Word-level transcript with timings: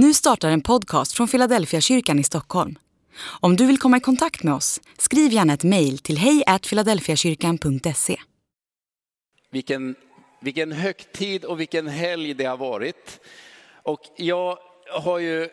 Nu 0.00 0.14
startar 0.14 0.50
en 0.50 0.60
podcast 0.60 1.12
från 1.12 1.28
Philadelphia 1.28 1.80
kyrkan 1.80 2.18
i 2.18 2.24
Stockholm. 2.24 2.78
Om 3.40 3.56
du 3.56 3.66
vill 3.66 3.78
komma 3.78 3.96
i 3.96 4.00
kontakt 4.00 4.42
med 4.42 4.54
oss, 4.54 4.80
skriv 4.98 5.32
gärna 5.32 5.52
ett 5.52 5.64
mejl 5.64 5.98
till 5.98 6.18
hejfiladelfiakyrkan.se. 6.18 8.16
Vilken, 9.50 9.94
vilken 10.40 10.72
högtid 10.72 11.44
och 11.44 11.60
vilken 11.60 11.88
helg 11.88 12.34
det 12.34 12.44
har 12.44 12.56
varit. 12.56 13.20
Och 13.82 14.00
jag 14.16 14.58
har 14.90 15.18
ju 15.18 15.48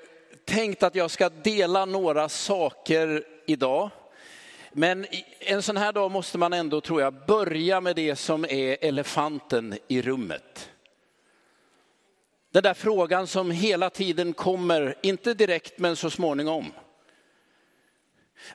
tänkt 0.45 0.83
att 0.83 0.95
jag 0.95 1.11
ska 1.11 1.29
dela 1.29 1.85
några 1.85 2.29
saker 2.29 3.23
idag. 3.47 3.89
Men 4.73 5.05
en 5.39 5.61
sån 5.61 5.77
här 5.77 5.93
dag 5.93 6.11
måste 6.11 6.37
man 6.37 6.53
ändå, 6.53 6.81
tror 6.81 7.01
jag, 7.01 7.25
börja 7.27 7.81
med 7.81 7.95
det 7.95 8.15
som 8.15 8.45
är 8.45 8.77
elefanten 8.81 9.77
i 9.87 10.01
rummet. 10.01 10.69
Den 12.55 12.63
där 12.63 12.73
frågan 12.73 13.27
som 13.27 13.51
hela 13.51 13.89
tiden 13.89 14.33
kommer, 14.33 14.95
inte 15.01 15.33
direkt 15.33 15.79
men 15.79 15.95
så 15.95 16.09
småningom. 16.09 16.73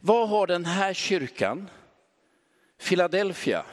Vad 0.00 0.28
har 0.28 0.46
den 0.46 0.64
här 0.64 0.94
kyrkan, 0.94 1.70
Philadelphia, 2.88 3.64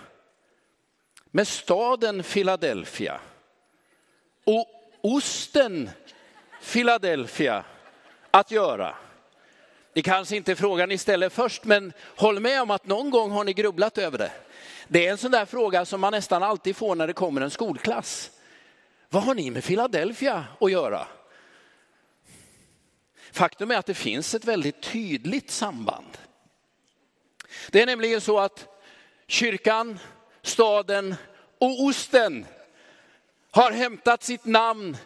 med 1.32 1.48
staden 1.48 2.24
Philadelphia 2.24 3.20
och 4.46 4.68
osten 5.02 5.90
Philadelphia 6.74 7.64
att 8.32 8.52
göra? 8.52 8.96
Det 9.94 10.02
kanske 10.02 10.36
inte 10.36 10.52
är 10.52 10.56
frågan 10.56 10.90
ni 10.90 10.98
ställer 10.98 11.30
först, 11.30 11.64
men 11.64 11.94
håll 12.16 12.40
med 12.40 12.62
om 12.62 12.72
att 12.72 12.86
någon 12.86 13.10
gång 13.10 13.32
har 13.32 13.44
ni 13.44 13.54
grubblat 13.54 13.98
över 13.98 14.18
det. 14.18 14.32
Det 14.88 15.08
är 15.08 15.12
en 15.12 15.18
sån 15.18 15.32
där 15.32 15.46
fråga 15.46 15.86
som 15.86 16.02
man 16.02 16.14
nästan 16.14 16.44
alltid 16.44 16.76
får 16.76 16.96
när 16.96 17.08
det 17.08 17.14
kommer 17.14 17.42
en 17.42 17.52
skolklass. 17.52 18.32
Vad 19.10 19.24
har 19.24 19.36
ni 19.36 19.52
med 19.52 19.64
Philadelphia 19.64 20.46
att 20.60 20.72
göra? 20.72 21.08
Faktum 23.32 23.72
är 23.72 23.78
att 23.78 23.86
det 23.86 23.94
finns 23.94 24.36
ett 24.36 24.46
väldigt 24.46 24.82
tydligt 24.82 25.52
samband. 25.52 26.18
Det 27.72 27.82
är 27.82 27.86
nämligen 27.86 28.22
så 28.22 28.40
att 28.40 28.84
kyrkan, 29.28 30.00
staden 30.42 31.16
och 31.58 31.84
osten 31.84 32.46
har 33.52 33.72
hämtat 33.72 34.24
sitt 34.24 34.46
namn 34.46 34.98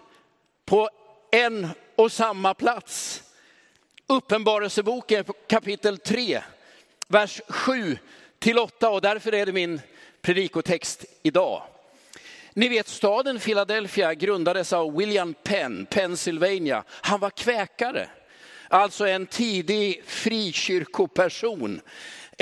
på 0.66 0.90
en 1.32 1.70
och 1.96 2.12
samma 2.12 2.54
plats. 2.54 3.24
Uppenbarelseboken 4.08 5.26
kapitel 5.48 5.98
3, 5.98 6.42
vers 7.08 7.42
7 7.48 7.98
till 8.40 8.60
8 8.60 8.90
och 8.90 9.02
därför 9.02 9.34
är 9.34 9.46
det 9.46 9.54
min 9.54 9.82
predikotext 10.22 11.06
idag. 11.24 11.64
Ni 12.54 12.70
vet 12.70 12.88
staden 12.88 13.40
Philadelphia 13.40 14.14
grundades 14.14 14.74
av 14.74 14.98
William 14.98 15.34
Penn, 15.44 15.86
Pennsylvania. 15.86 16.84
Han 16.88 17.20
var 17.20 17.30
kväkare, 17.30 18.10
alltså 18.68 19.08
en 19.08 19.26
tidig 19.26 20.04
frikyrkoperson 20.06 21.82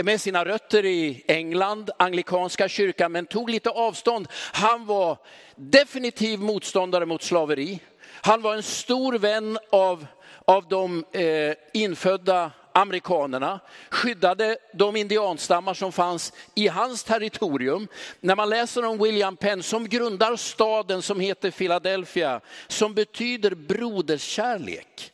med 0.03 0.21
sina 0.21 0.45
rötter 0.45 0.85
i 0.85 1.23
England, 1.27 1.91
anglikanska 1.99 2.67
kyrkan, 2.67 3.11
men 3.11 3.25
tog 3.25 3.49
lite 3.49 3.69
avstånd. 3.69 4.27
Han 4.53 4.85
var 4.85 5.17
definitiv 5.55 6.39
motståndare 6.39 7.05
mot 7.05 7.23
slaveri. 7.23 7.79
Han 8.21 8.41
var 8.41 8.55
en 8.55 8.63
stor 8.63 9.13
vän 9.13 9.57
av, 9.69 10.05
av 10.45 10.67
de 10.67 11.05
eh, 11.11 11.53
infödda 11.73 12.51
amerikanerna, 12.73 13.59
skyddade 13.89 14.57
de 14.73 14.95
indianstammar 14.95 15.73
som 15.73 15.91
fanns 15.91 16.33
i 16.55 16.67
hans 16.67 17.03
territorium. 17.03 17.87
När 18.19 18.35
man 18.35 18.49
läser 18.49 18.85
om 18.85 18.97
William 18.97 19.37
Penn 19.37 19.63
som 19.63 19.89
grundar 19.89 20.35
staden 20.35 21.01
som 21.01 21.19
heter 21.19 21.51
Philadelphia, 21.51 22.41
som 22.67 22.93
betyder 22.93 23.55
broderskärlek, 23.55 25.11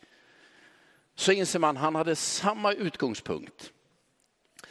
så 1.15 1.31
inser 1.31 1.59
man 1.59 1.77
att 1.77 1.83
han 1.83 1.95
hade 1.95 2.15
samma 2.15 2.73
utgångspunkt 2.73 3.71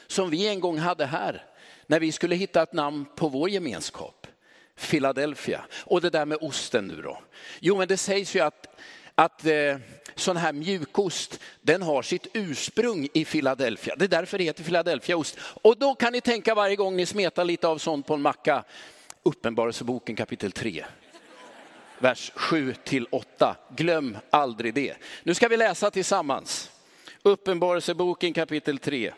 som 0.07 0.31
vi 0.31 0.49
en 0.49 0.61
gång 0.61 0.79
hade 0.79 1.07
här 1.07 1.45
när 1.87 2.01
vi 2.01 2.13
skulle 2.13 2.35
hitta 2.35 2.63
ett 2.63 2.73
namn 2.73 3.07
på 3.17 3.29
vår 3.29 3.51
gemenskap. 3.51 4.27
Philadelphia. 4.77 5.65
Och 5.85 6.01
det 6.01 6.11
där 6.11 6.25
med 6.27 6.39
osten 6.41 6.87
nu 6.87 7.03
då? 7.03 7.19
Jo, 7.61 7.77
men 7.77 7.89
det 7.89 7.97
sägs 7.97 8.37
ju 8.37 8.41
att, 8.41 8.81
att 9.15 9.47
eh, 9.47 9.77
sån 10.17 10.37
här 10.37 10.53
mjukost, 10.53 11.41
den 11.61 11.83
har 11.83 12.03
sitt 12.03 12.27
ursprung 12.33 13.09
i 13.13 13.25
Philadelphia. 13.25 13.97
Det 13.97 14.05
är 14.05 14.09
därför 14.09 14.39
det 14.39 14.45
heter 14.45 14.65
Philadelphiaost. 14.65 15.39
Och 15.41 15.79
då 15.79 15.95
kan 15.95 16.13
ni 16.13 16.21
tänka 16.21 16.55
varje 16.55 16.77
gång 16.77 16.97
ni 16.97 17.07
smetar 17.07 17.45
lite 17.45 17.69
av 17.69 17.79
sånt 17.79 18.07
på 18.07 18.15
en 18.15 18.23
macka, 18.23 18.65
Uppenbarelseboken 19.23 20.17
kapitel 20.17 20.53
3. 20.53 20.85
Vers 21.99 22.33
7 22.35 22.75
till 22.85 23.07
8. 23.11 23.57
Glöm 23.77 24.17
aldrig 24.31 24.75
det. 24.75 24.97
Nu 25.23 25.35
ska 25.35 25.49
vi 25.49 25.57
läsa 25.57 25.91
tillsammans. 25.91 26.71
Uppenbarelseboken 27.23 28.33
kapitel 28.33 28.79
3. 28.79 29.13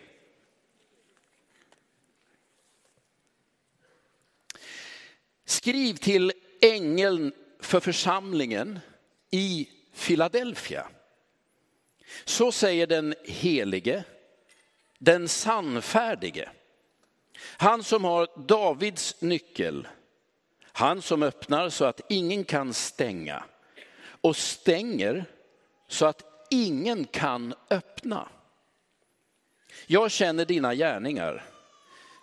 Skriv 5.44 5.94
till 5.94 6.32
ängeln 6.60 7.32
för 7.60 7.80
församlingen 7.80 8.78
i 9.30 9.68
Philadelphia. 9.96 10.88
Så 12.24 12.52
säger 12.52 12.86
den 12.86 13.14
helige, 13.24 14.04
den 14.98 15.28
sannfärdige. 15.28 16.50
Han 17.38 17.84
som 17.84 18.04
har 18.04 18.28
Davids 18.46 19.20
nyckel, 19.20 19.88
han 20.62 21.02
som 21.02 21.22
öppnar 21.22 21.68
så 21.68 21.84
att 21.84 22.00
ingen 22.08 22.44
kan 22.44 22.74
stänga 22.74 23.44
och 24.20 24.36
stänger 24.36 25.24
så 25.88 26.06
att 26.06 26.46
ingen 26.50 27.04
kan 27.04 27.54
öppna. 27.70 28.28
Jag 29.86 30.10
känner 30.10 30.44
dina 30.44 30.74
gärningar. 30.74 31.44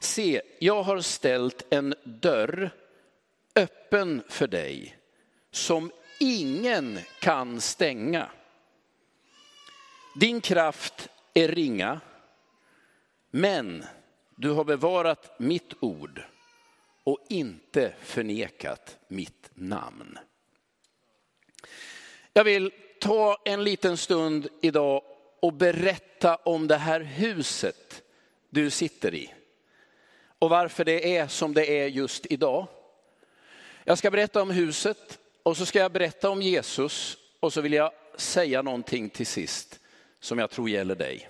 Se, 0.01 0.41
jag 0.59 0.83
har 0.83 1.01
ställt 1.01 1.65
en 1.69 1.95
dörr 2.03 2.71
öppen 3.55 4.23
för 4.29 4.47
dig 4.47 4.97
som 5.51 5.91
ingen 6.19 6.99
kan 7.19 7.61
stänga. 7.61 8.29
Din 10.15 10.41
kraft 10.41 11.09
är 11.33 11.47
ringa, 11.47 12.01
men 13.31 13.85
du 14.35 14.49
har 14.49 14.63
bevarat 14.63 15.39
mitt 15.39 15.73
ord 15.79 16.23
och 17.03 17.19
inte 17.29 17.93
förnekat 18.01 18.97
mitt 19.07 19.49
namn. 19.53 20.19
Jag 22.33 22.43
vill 22.43 22.71
ta 22.99 23.37
en 23.45 23.63
liten 23.63 23.97
stund 23.97 24.47
idag 24.61 25.03
och 25.39 25.53
berätta 25.53 26.35
om 26.35 26.67
det 26.67 26.77
här 26.77 26.99
huset 26.99 28.03
du 28.49 28.69
sitter 28.69 29.15
i 29.15 29.33
och 30.43 30.49
varför 30.49 30.85
det 30.85 31.17
är 31.17 31.27
som 31.27 31.53
det 31.53 31.65
är 31.65 31.87
just 31.87 32.25
idag. 32.25 32.67
Jag 33.83 33.97
ska 33.97 34.11
berätta 34.11 34.41
om 34.41 34.49
huset 34.49 35.19
och 35.43 35.57
så 35.57 35.65
ska 35.65 35.79
jag 35.79 35.91
berätta 35.91 36.29
om 36.29 36.41
Jesus 36.41 37.17
och 37.39 37.53
så 37.53 37.61
vill 37.61 37.73
jag 37.73 37.91
säga 38.17 38.61
någonting 38.61 39.09
till 39.09 39.27
sist 39.27 39.79
som 40.19 40.39
jag 40.39 40.49
tror 40.49 40.69
gäller 40.69 40.95
dig. 40.95 41.29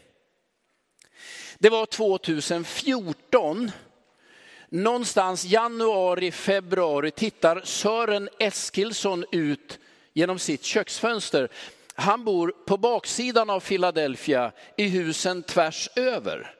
Det 1.59 1.69
var 1.69 1.85
2014, 1.85 3.71
någonstans 4.69 5.45
januari, 5.45 6.31
februari 6.31 7.11
tittar 7.11 7.61
Sören 7.63 8.29
Eskilsson 8.39 9.25
ut 9.31 9.79
genom 10.13 10.39
sitt 10.39 10.63
köksfönster. 10.63 11.49
Han 11.95 12.23
bor 12.25 12.53
på 12.65 12.77
baksidan 12.77 13.49
av 13.49 13.59
Philadelphia 13.59 14.51
i 14.77 14.87
husen 14.87 15.43
tvärs 15.43 15.89
över. 15.95 16.55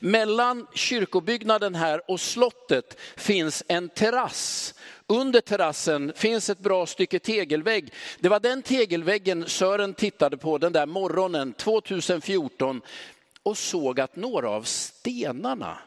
Mellan 0.00 0.66
kyrkobyggnaden 0.74 1.74
här 1.74 2.10
och 2.10 2.20
slottet 2.20 3.00
finns 3.16 3.62
en 3.68 3.88
terrass 3.88 4.74
under 5.06 5.40
terrassen 5.40 6.12
finns 6.16 6.50
ett 6.50 6.58
bra 6.58 6.86
stycke 6.86 7.18
tegelvägg. 7.18 7.92
Det 8.20 8.28
var 8.28 8.40
den 8.40 8.62
tegelväggen 8.62 9.48
Sören 9.48 9.94
tittade 9.94 10.36
på 10.36 10.58
den 10.58 10.72
där 10.72 10.86
morgonen 10.86 11.52
2014 11.52 12.82
och 13.42 13.58
såg 13.58 14.00
att 14.00 14.16
några 14.16 14.50
av 14.50 14.62
stenarna, 14.62 15.78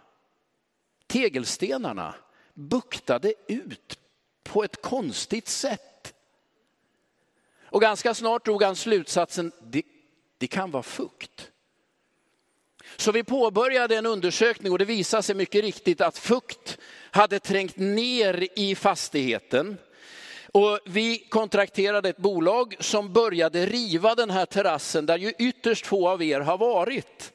tegelstenarna, 1.07 2.15
buktade 2.53 3.33
ut 3.47 3.99
på 4.43 4.63
ett 4.63 4.81
konstigt 4.81 5.47
sätt. 5.47 6.13
Och 7.69 7.81
ganska 7.81 8.13
snart 8.13 8.45
drog 8.45 8.63
han 8.63 8.75
slutsatsen, 8.75 9.51
det, 9.63 9.83
det 10.37 10.47
kan 10.47 10.71
vara 10.71 10.83
fukt. 10.83 11.51
Så 12.97 13.11
vi 13.11 13.23
påbörjade 13.23 13.95
en 13.95 14.05
undersökning 14.05 14.71
och 14.71 14.79
det 14.79 14.85
visade 14.85 15.23
sig 15.23 15.35
mycket 15.35 15.61
riktigt 15.61 16.01
att 16.01 16.17
fukt 16.17 16.77
hade 17.17 17.39
trängt 17.39 17.77
ner 17.77 18.47
i 18.55 18.75
fastigheten. 18.75 19.77
Och 20.51 20.79
vi 20.85 21.17
kontrakterade 21.17 22.09
ett 22.09 22.17
bolag 22.17 22.75
som 22.79 23.13
började 23.13 23.65
riva 23.65 24.15
den 24.15 24.29
här 24.29 24.45
terrassen 24.45 25.05
där 25.05 25.17
ju 25.17 25.33
ytterst 25.39 25.85
få 25.85 26.09
av 26.09 26.23
er 26.23 26.39
har 26.39 26.57
varit. 26.57 27.33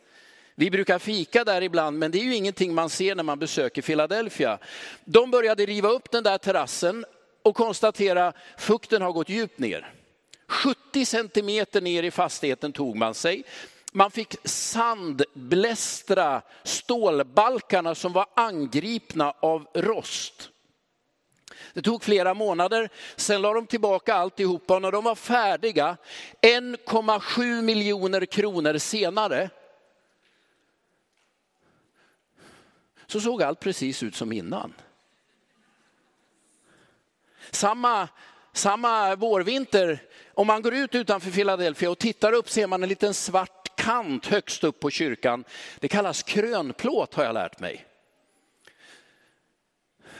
Vi 0.54 0.70
brukar 0.70 0.98
fika 0.98 1.44
där 1.44 1.62
ibland, 1.62 1.98
men 1.98 2.10
det 2.10 2.18
är 2.18 2.24
ju 2.24 2.34
ingenting 2.34 2.74
man 2.74 2.90
ser 2.90 3.14
när 3.14 3.22
man 3.22 3.38
besöker 3.38 3.82
Philadelphia. 3.82 4.58
De 5.04 5.30
började 5.30 5.66
riva 5.66 5.88
upp 5.88 6.10
den 6.10 6.24
där 6.24 6.38
terrassen 6.38 7.04
och 7.42 7.56
konstatera 7.56 8.32
fukten 8.58 9.02
har 9.02 9.12
gått 9.12 9.28
djupt 9.28 9.58
ner. 9.58 9.92
70 10.48 11.04
centimeter 11.04 11.80
ner 11.80 12.02
i 12.02 12.10
fastigheten 12.10 12.72
tog 12.72 12.96
man 12.96 13.14
sig. 13.14 13.44
Man 13.94 14.10
fick 14.10 14.36
sandblästra 14.44 16.42
stålbalkarna 16.62 17.94
som 17.94 18.12
var 18.12 18.26
angripna 18.34 19.34
av 19.40 19.68
rost. 19.74 20.50
Det 21.74 21.82
tog 21.82 22.04
flera 22.04 22.34
månader, 22.34 22.88
sen 23.16 23.42
la 23.42 23.52
de 23.52 23.66
tillbaka 23.66 24.14
alltihopa 24.14 24.74
och 24.74 24.82
när 24.82 24.92
de 24.92 25.04
var 25.04 25.14
färdiga, 25.14 25.96
1,7 26.40 27.62
miljoner 27.62 28.26
kronor 28.26 28.78
senare, 28.78 29.50
så 33.06 33.20
såg 33.20 33.42
allt 33.42 33.60
precis 33.60 34.02
ut 34.02 34.16
som 34.16 34.32
innan. 34.32 34.74
Samma, 37.50 38.08
samma 38.52 39.16
vårvinter, 39.16 40.02
om 40.34 40.46
man 40.46 40.62
går 40.62 40.74
ut 40.74 40.94
utanför 40.94 41.30
Philadelphia 41.30 41.90
och 41.90 41.98
tittar 41.98 42.32
upp 42.32 42.50
ser 42.50 42.66
man 42.66 42.82
en 42.82 42.88
liten 42.88 43.14
svart 43.14 43.61
kant 43.84 44.26
högst 44.26 44.64
upp 44.64 44.80
på 44.80 44.90
kyrkan. 44.90 45.44
Det 45.80 45.88
kallas 45.88 46.22
krönplåt 46.22 47.14
har 47.14 47.24
jag 47.24 47.34
lärt 47.34 47.60
mig. 47.60 47.86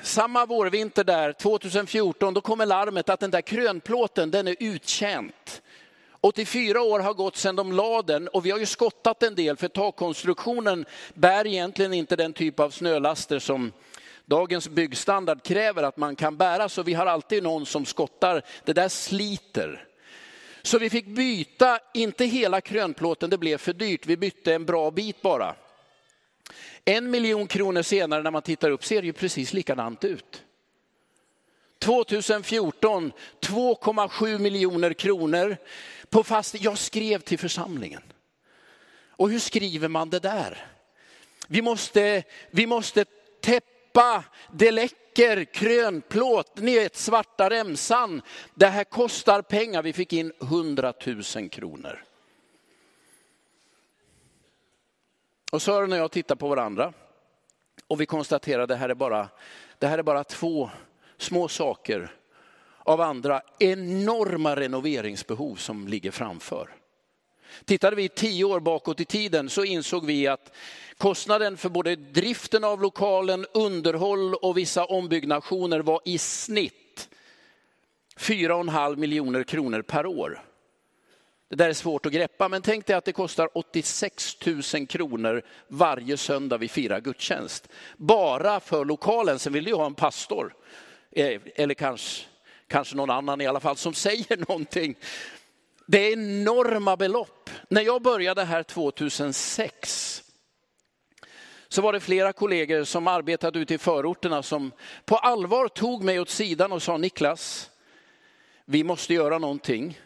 Samma 0.03 0.47
vårvinter 0.47 1.05
där, 1.05 1.33
2014, 1.33 2.35
då 2.35 2.41
kommer 2.41 2.67
larmet 2.67 3.09
att 3.09 3.21
den 3.21 3.31
där 3.31 3.41
krönplåten 3.41 4.31
den 4.31 4.49
är 4.49 4.57
uttjänt. 4.61 5.63
84 6.21 6.83
år 6.83 7.01
har 7.01 7.15
gått 7.15 7.37
sedan 7.37 7.57
de 7.57 7.73
la 7.73 8.03
den 8.03 8.29
och 8.29 8.47
vi 8.47 8.51
har 8.51 8.59
ju 8.59 8.67
skottat 8.67 9.23
en 9.23 9.35
del 9.35 9.57
för 9.57 9.69
takkonstruktionen 9.69 10.85
bär 11.15 11.47
egentligen 11.47 11.93
inte 11.93 12.17
den 12.17 12.33
typ 12.33 12.61
av 12.61 12.71
snölaster 12.71 13.39
som 13.39 13.73
dagens 14.27 14.69
byggstandard 14.69 15.43
kräver 15.43 15.83
att 15.83 15.97
man 15.97 16.17
kan 16.17 16.37
bära. 16.37 16.69
Så 16.69 16.83
vi 16.83 16.95
har 16.95 17.07
alltid 17.07 17.43
någon 17.43 17.67
som 17.67 17.87
skottar, 17.87 18.43
det 18.65 18.73
där 18.73 18.89
sliter. 18.89 19.87
Så 20.63 20.79
vi 20.79 20.91
fick 20.91 21.07
byta, 21.07 21.79
inte 21.95 22.25
hela 22.25 22.61
krönplåten, 22.61 23.31
det 23.31 23.39
blev 23.39 23.59
för 23.59 23.73
dyrt. 23.73 24.07
Vi 24.07 24.17
bytte 24.17 24.55
en 24.55 24.65
bra 24.65 24.91
bit 24.91 25.23
bara. 25.23 25.55
En 26.85 27.11
miljon 27.11 27.47
kronor 27.47 27.83
senare 27.83 28.23
när 28.23 28.31
man 28.31 28.43
tittar 28.43 28.71
upp 28.71 28.85
ser 28.85 29.01
det 29.01 29.07
ju 29.07 29.13
precis 29.13 29.53
likadant 29.53 30.05
ut. 30.05 30.43
2014, 31.79 33.13
2,7 33.41 34.39
miljoner 34.39 34.93
kronor 34.93 35.57
på 36.11 36.25
fast. 36.25 36.61
Jag 36.61 36.79
skrev 36.79 37.19
till 37.19 37.39
församlingen. 37.39 38.03
Och 39.09 39.31
hur 39.31 39.39
skriver 39.39 39.89
man 39.89 40.11
det 40.11 40.19
där? 40.19 40.67
Vi 41.49 41.63
måste, 41.63 42.23
vi 42.51 42.67
måste 42.67 43.05
täppa, 43.41 44.25
det 44.53 44.71
läcker, 44.71 45.02
krönplåt, 45.53 46.57
ner 46.57 46.91
svarta 46.93 47.51
remsan. 47.51 48.23
Det 48.55 48.67
här 48.67 48.85
kostar 48.85 49.43
pengar. 49.43 49.83
Vi 49.83 49.93
fick 49.93 50.13
in 50.13 50.33
100 50.43 50.93
000 51.37 51.49
kronor. 51.49 52.05
Och 55.53 55.63
Sören 55.63 55.93
och 55.93 55.99
jag 55.99 56.11
tittar 56.11 56.37
på 56.37 56.49
varandra 56.49 56.93
och 57.87 58.01
vi 58.01 58.07
konstaterar 58.07 58.63
att 58.63 58.69
det 58.69 58.77
här 58.77 58.89
är 58.89 58.95
bara, 58.95 59.29
det 59.79 59.87
här 59.87 59.99
är 59.99 60.03
bara 60.03 60.25
två 60.25 60.71
små 61.17 61.49
saker 61.49 62.17
av 62.79 63.01
andra 63.01 63.43
enorma 63.59 64.57
renoveringsbehov 64.57 65.57
som 65.57 65.89
ligger 65.89 66.11
framför. 66.11 66.82
Tittade 67.65 67.97
vi 67.97 68.09
tio 68.09 68.45
år 68.45 68.61
bakåt 68.61 69.01
i 69.01 69.05
tiden 69.05 69.51
så 69.51 69.65
insåg 69.65 70.07
vi 70.07 70.27
att 70.27 70.53
kostnaden 70.99 71.57
för 71.57 71.69
både 71.69 71.97
driften 71.97 72.65
av 72.65 72.83
lokalen, 72.83 73.47
underhåll 73.55 74.35
och 74.35 74.59
vissa 74.59 74.85
ombyggnationer 74.85 75.81
var 75.81 76.01
i 76.05 76.19
snitt 76.19 77.09
4,5 78.17 78.97
miljoner 78.97 79.43
kronor 79.43 79.83
per 79.83 80.07
år. 80.07 80.43
Det 81.53 81.57
där 81.57 81.69
är 81.69 81.73
svårt 81.73 82.07
att 82.07 82.13
greppa, 82.13 82.49
men 82.49 82.63
tänk 82.63 82.87
dig 82.87 82.97
att 82.97 83.05
det 83.05 83.13
kostar 83.13 83.49
86 83.55 84.37
000 84.47 84.87
kronor 84.87 85.43
varje 85.69 86.17
söndag 86.17 86.59
vi 86.59 86.69
firar 86.69 87.01
gudstjänst. 87.01 87.69
Bara 87.97 88.61
för 88.61 88.85
lokalen, 88.85 89.39
sen 89.39 89.53
vill 89.53 89.65
du 89.65 89.75
ha 89.75 89.87
en 89.87 89.95
pastor. 89.95 90.55
Eh, 91.11 91.41
eller 91.55 91.75
kanske, 91.75 92.27
kanske 92.67 92.97
någon 92.97 93.11
annan 93.11 93.41
i 93.41 93.47
alla 93.47 93.61
fall 93.61 93.77
som 93.77 93.95
säger 94.07 94.37
någonting. 94.49 94.95
Det 95.87 95.99
är 95.99 96.13
enorma 96.13 96.97
belopp. 96.97 97.51
När 97.69 97.83
jag 97.83 98.03
började 98.03 98.45
här 98.45 98.63
2006 98.63 100.23
så 101.69 101.83
var 101.83 101.93
det 101.93 102.01
flera 102.01 102.33
kollegor 102.33 102.85
som 102.85 103.07
arbetade 103.07 103.59
ute 103.59 103.75
i 103.75 103.79
förorterna 103.79 104.43
som 104.43 104.73
på 105.05 105.17
allvar 105.17 105.69
tog 105.69 106.05
mig 106.05 106.21
åt 106.21 106.29
sidan 106.29 106.73
och 106.73 106.83
sa 106.83 106.97
Niklas, 106.97 107.71
vi 108.65 108.85
måste 108.85 109.15
göra 109.15 109.39
någonting. 109.39 110.01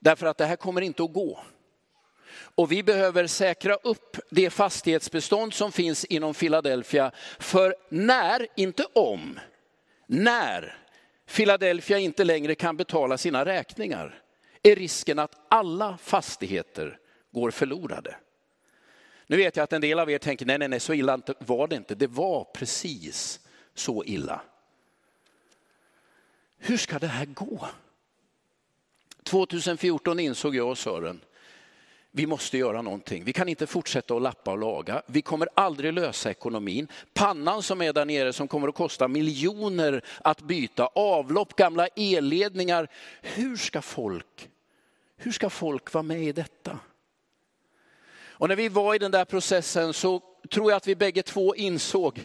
Därför 0.00 0.26
att 0.26 0.38
det 0.38 0.46
här 0.46 0.56
kommer 0.56 0.80
inte 0.80 1.02
att 1.02 1.12
gå. 1.12 1.40
Och 2.54 2.72
vi 2.72 2.82
behöver 2.82 3.26
säkra 3.26 3.74
upp 3.74 4.16
det 4.30 4.50
fastighetsbestånd 4.50 5.54
som 5.54 5.72
finns 5.72 6.04
inom 6.04 6.34
Philadelphia. 6.34 7.10
För 7.38 7.74
när, 7.88 8.46
inte 8.56 8.86
om, 8.92 9.40
när 10.06 10.76
Philadelphia 11.26 11.98
inte 11.98 12.24
längre 12.24 12.54
kan 12.54 12.76
betala 12.76 13.18
sina 13.18 13.44
räkningar 13.44 14.21
är 14.62 14.76
risken 14.76 15.18
att 15.18 15.40
alla 15.48 15.98
fastigheter 15.98 16.98
går 17.30 17.50
förlorade. 17.50 18.16
Nu 19.26 19.36
vet 19.36 19.56
jag 19.56 19.64
att 19.64 19.72
en 19.72 19.80
del 19.80 19.98
av 19.98 20.10
er 20.10 20.18
tänker, 20.18 20.46
nej, 20.46 20.58
nej, 20.58 20.68
nej, 20.68 20.80
så 20.80 20.94
illa 20.94 21.20
var 21.38 21.68
det 21.68 21.76
inte. 21.76 21.94
Det 21.94 22.06
var 22.06 22.44
precis 22.44 23.40
så 23.74 24.04
illa. 24.04 24.40
Hur 26.58 26.76
ska 26.76 26.98
det 26.98 27.06
här 27.06 27.26
gå? 27.26 27.68
2014 29.22 30.20
insåg 30.20 30.56
jag 30.56 30.68
och 30.70 30.78
Sören, 30.78 31.20
vi 32.10 32.26
måste 32.26 32.58
göra 32.58 32.82
någonting. 32.82 33.24
Vi 33.24 33.32
kan 33.32 33.48
inte 33.48 33.66
fortsätta 33.66 34.14
att 34.14 34.22
lappa 34.22 34.50
och 34.50 34.58
laga. 34.58 35.02
Vi 35.06 35.22
kommer 35.22 35.48
aldrig 35.54 35.92
lösa 35.92 36.30
ekonomin. 36.30 36.88
Pannan 37.14 37.62
som 37.62 37.82
är 37.82 37.92
där 37.92 38.04
nere 38.04 38.32
som 38.32 38.48
kommer 38.48 38.68
att 38.68 38.74
kosta 38.74 39.08
miljoner 39.08 40.04
att 40.24 40.40
byta, 40.40 40.86
avlopp, 40.86 41.56
gamla 41.56 41.86
elledningar. 41.86 42.88
Hur 43.22 43.56
ska 43.56 43.82
folk, 43.82 44.48
hur 45.16 45.32
ska 45.32 45.50
folk 45.50 45.92
vara 45.92 46.02
med 46.02 46.22
i 46.22 46.32
detta? 46.32 46.78
Och 48.42 48.48
när 48.48 48.56
vi 48.56 48.68
var 48.68 48.94
i 48.94 48.98
den 48.98 49.10
där 49.10 49.24
processen 49.24 49.94
så 49.94 50.22
tror 50.50 50.70
jag 50.70 50.76
att 50.76 50.86
vi 50.86 50.96
bägge 50.96 51.22
två 51.22 51.54
insåg, 51.54 52.24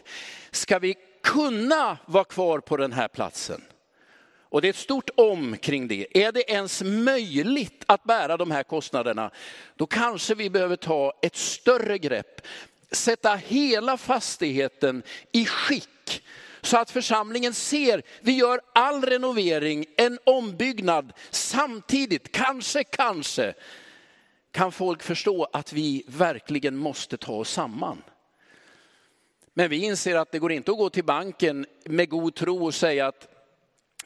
ska 0.51 0.79
vi 0.79 0.95
kunna 1.23 1.97
vara 2.05 2.23
kvar 2.23 2.59
på 2.59 2.77
den 2.77 2.93
här 2.93 3.07
platsen? 3.07 3.61
Och 4.49 4.61
det 4.61 4.67
är 4.67 4.69
ett 4.69 4.75
stort 4.75 5.09
om 5.17 5.57
kring 5.57 5.87
det. 5.87 6.25
Är 6.25 6.31
det 6.31 6.51
ens 6.51 6.83
möjligt 6.83 7.83
att 7.85 8.03
bära 8.03 8.37
de 8.37 8.51
här 8.51 8.63
kostnaderna, 8.63 9.31
då 9.75 9.85
kanske 9.85 10.35
vi 10.35 10.49
behöver 10.49 10.75
ta 10.75 11.13
ett 11.21 11.35
större 11.35 11.97
grepp. 11.97 12.41
Sätta 12.91 13.35
hela 13.35 13.97
fastigheten 13.97 15.03
i 15.31 15.45
skick 15.45 16.23
så 16.67 16.77
att 16.77 16.91
församlingen 16.91 17.53
ser, 17.53 18.01
vi 18.21 18.31
gör 18.31 18.61
all 18.73 19.01
renovering, 19.01 19.85
en 19.97 20.19
ombyggnad 20.23 21.13
samtidigt, 21.29 22.31
kanske, 22.31 22.83
kanske 22.83 23.53
kan 24.51 24.71
folk 24.71 25.03
förstå 25.03 25.47
att 25.53 25.73
vi 25.73 26.03
verkligen 26.07 26.77
måste 26.77 27.17
ta 27.17 27.33
oss 27.33 27.51
samman. 27.51 28.03
Men 29.53 29.69
vi 29.69 29.77
inser 29.77 30.15
att 30.15 30.31
det 30.31 30.39
går 30.39 30.51
inte 30.51 30.71
att 30.71 30.77
gå 30.77 30.89
till 30.89 31.03
banken 31.03 31.65
med 31.85 32.09
god 32.09 32.35
tro 32.35 32.65
och 32.65 32.75
säga 32.75 33.07
att 33.07 33.27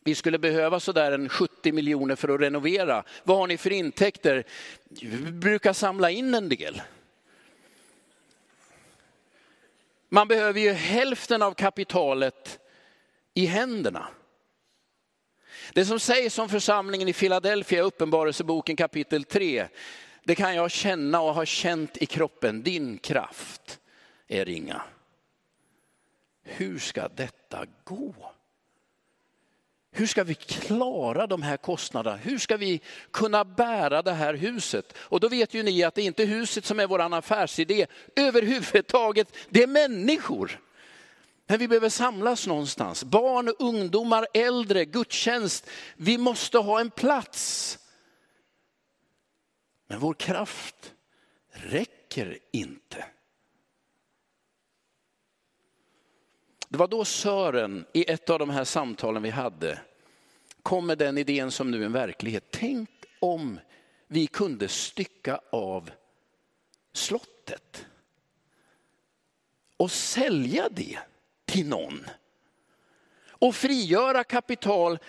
vi 0.03 0.15
skulle 0.15 0.39
behöva 0.39 0.79
sådär 0.79 1.11
en 1.11 1.29
70 1.29 1.71
miljoner 1.71 2.15
för 2.15 2.29
att 2.29 2.41
renovera. 2.41 3.03
Vad 3.23 3.37
har 3.37 3.47
ni 3.47 3.57
för 3.57 3.71
intäkter? 3.71 4.43
Vi 5.01 5.31
brukar 5.31 5.73
samla 5.73 6.09
in 6.09 6.33
en 6.33 6.49
del. 6.49 6.81
Man 10.13 10.27
behöver 10.27 10.59
ju 10.59 10.71
hälften 10.71 11.41
av 11.41 11.53
kapitalet 11.53 12.59
i 13.33 13.45
händerna. 13.45 14.07
Det 15.73 15.85
som 15.85 15.99
sägs 15.99 16.39
om 16.39 16.49
församlingen 16.49 17.07
i 17.07 17.13
Philadelphia, 17.13 17.81
Uppenbarelseboken 17.81 18.75
kapitel 18.75 19.23
3, 19.23 19.67
det 20.23 20.35
kan 20.35 20.55
jag 20.55 20.71
känna 20.71 21.21
och 21.21 21.35
ha 21.35 21.45
känt 21.45 21.97
i 21.97 22.05
kroppen. 22.05 22.63
Din 22.63 22.97
kraft 22.97 23.79
är 24.27 24.45
ringa. 24.45 24.81
Hur 26.43 26.79
ska 26.79 27.07
detta 27.07 27.65
gå? 27.83 28.13
Hur 29.91 30.07
ska 30.07 30.23
vi 30.23 30.35
klara 30.35 31.27
de 31.27 31.41
här 31.41 31.57
kostnaderna? 31.57 32.15
Hur 32.15 32.37
ska 32.37 32.57
vi 32.57 32.81
kunna 33.11 33.45
bära 33.45 34.01
det 34.01 34.11
här 34.11 34.33
huset? 34.33 34.93
Och 34.97 35.19
då 35.19 35.29
vet 35.29 35.53
ju 35.53 35.63
ni 35.63 35.83
att 35.83 35.95
det 35.95 36.01
är 36.01 36.05
inte 36.05 36.25
huset 36.25 36.65
som 36.65 36.79
är 36.79 36.87
vår 36.87 37.13
affärsidé 37.13 37.87
överhuvudtaget, 38.15 39.35
det 39.49 39.63
är 39.63 39.67
människor. 39.67 40.59
Men 41.47 41.59
vi 41.59 41.67
behöver 41.67 41.89
samlas 41.89 42.47
någonstans. 42.47 43.03
Barn, 43.03 43.53
ungdomar, 43.59 44.27
äldre, 44.33 44.85
gudstjänst. 44.85 45.69
Vi 45.95 46.17
måste 46.17 46.57
ha 46.57 46.79
en 46.79 46.91
plats. 46.91 47.79
Men 49.87 49.99
vår 49.99 50.13
kraft 50.13 50.93
räcker 51.51 52.37
inte. 52.51 53.05
Det 56.71 56.77
var 56.77 56.87
då 56.87 57.05
Sören 57.05 57.85
i 57.93 58.11
ett 58.11 58.29
av 58.29 58.39
de 58.39 58.49
här 58.49 58.63
samtalen 58.63 59.23
vi 59.23 59.29
hade 59.29 59.79
kom 60.63 60.87
med 60.87 60.97
den 60.97 61.17
idén 61.17 61.51
som 61.51 61.71
nu 61.71 61.81
är 61.81 61.85
en 61.85 61.91
verklighet. 61.91 62.43
Tänk 62.51 62.89
om 63.19 63.59
vi 64.07 64.27
kunde 64.27 64.67
stycka 64.67 65.41
av 65.49 65.91
slottet 66.93 67.85
och 69.77 69.91
sälja 69.91 70.69
det 70.69 70.99
till 71.45 71.67
någon. 71.67 72.05
Och 73.29 73.55
frigöra 73.55 74.23
kapital. 74.23 74.99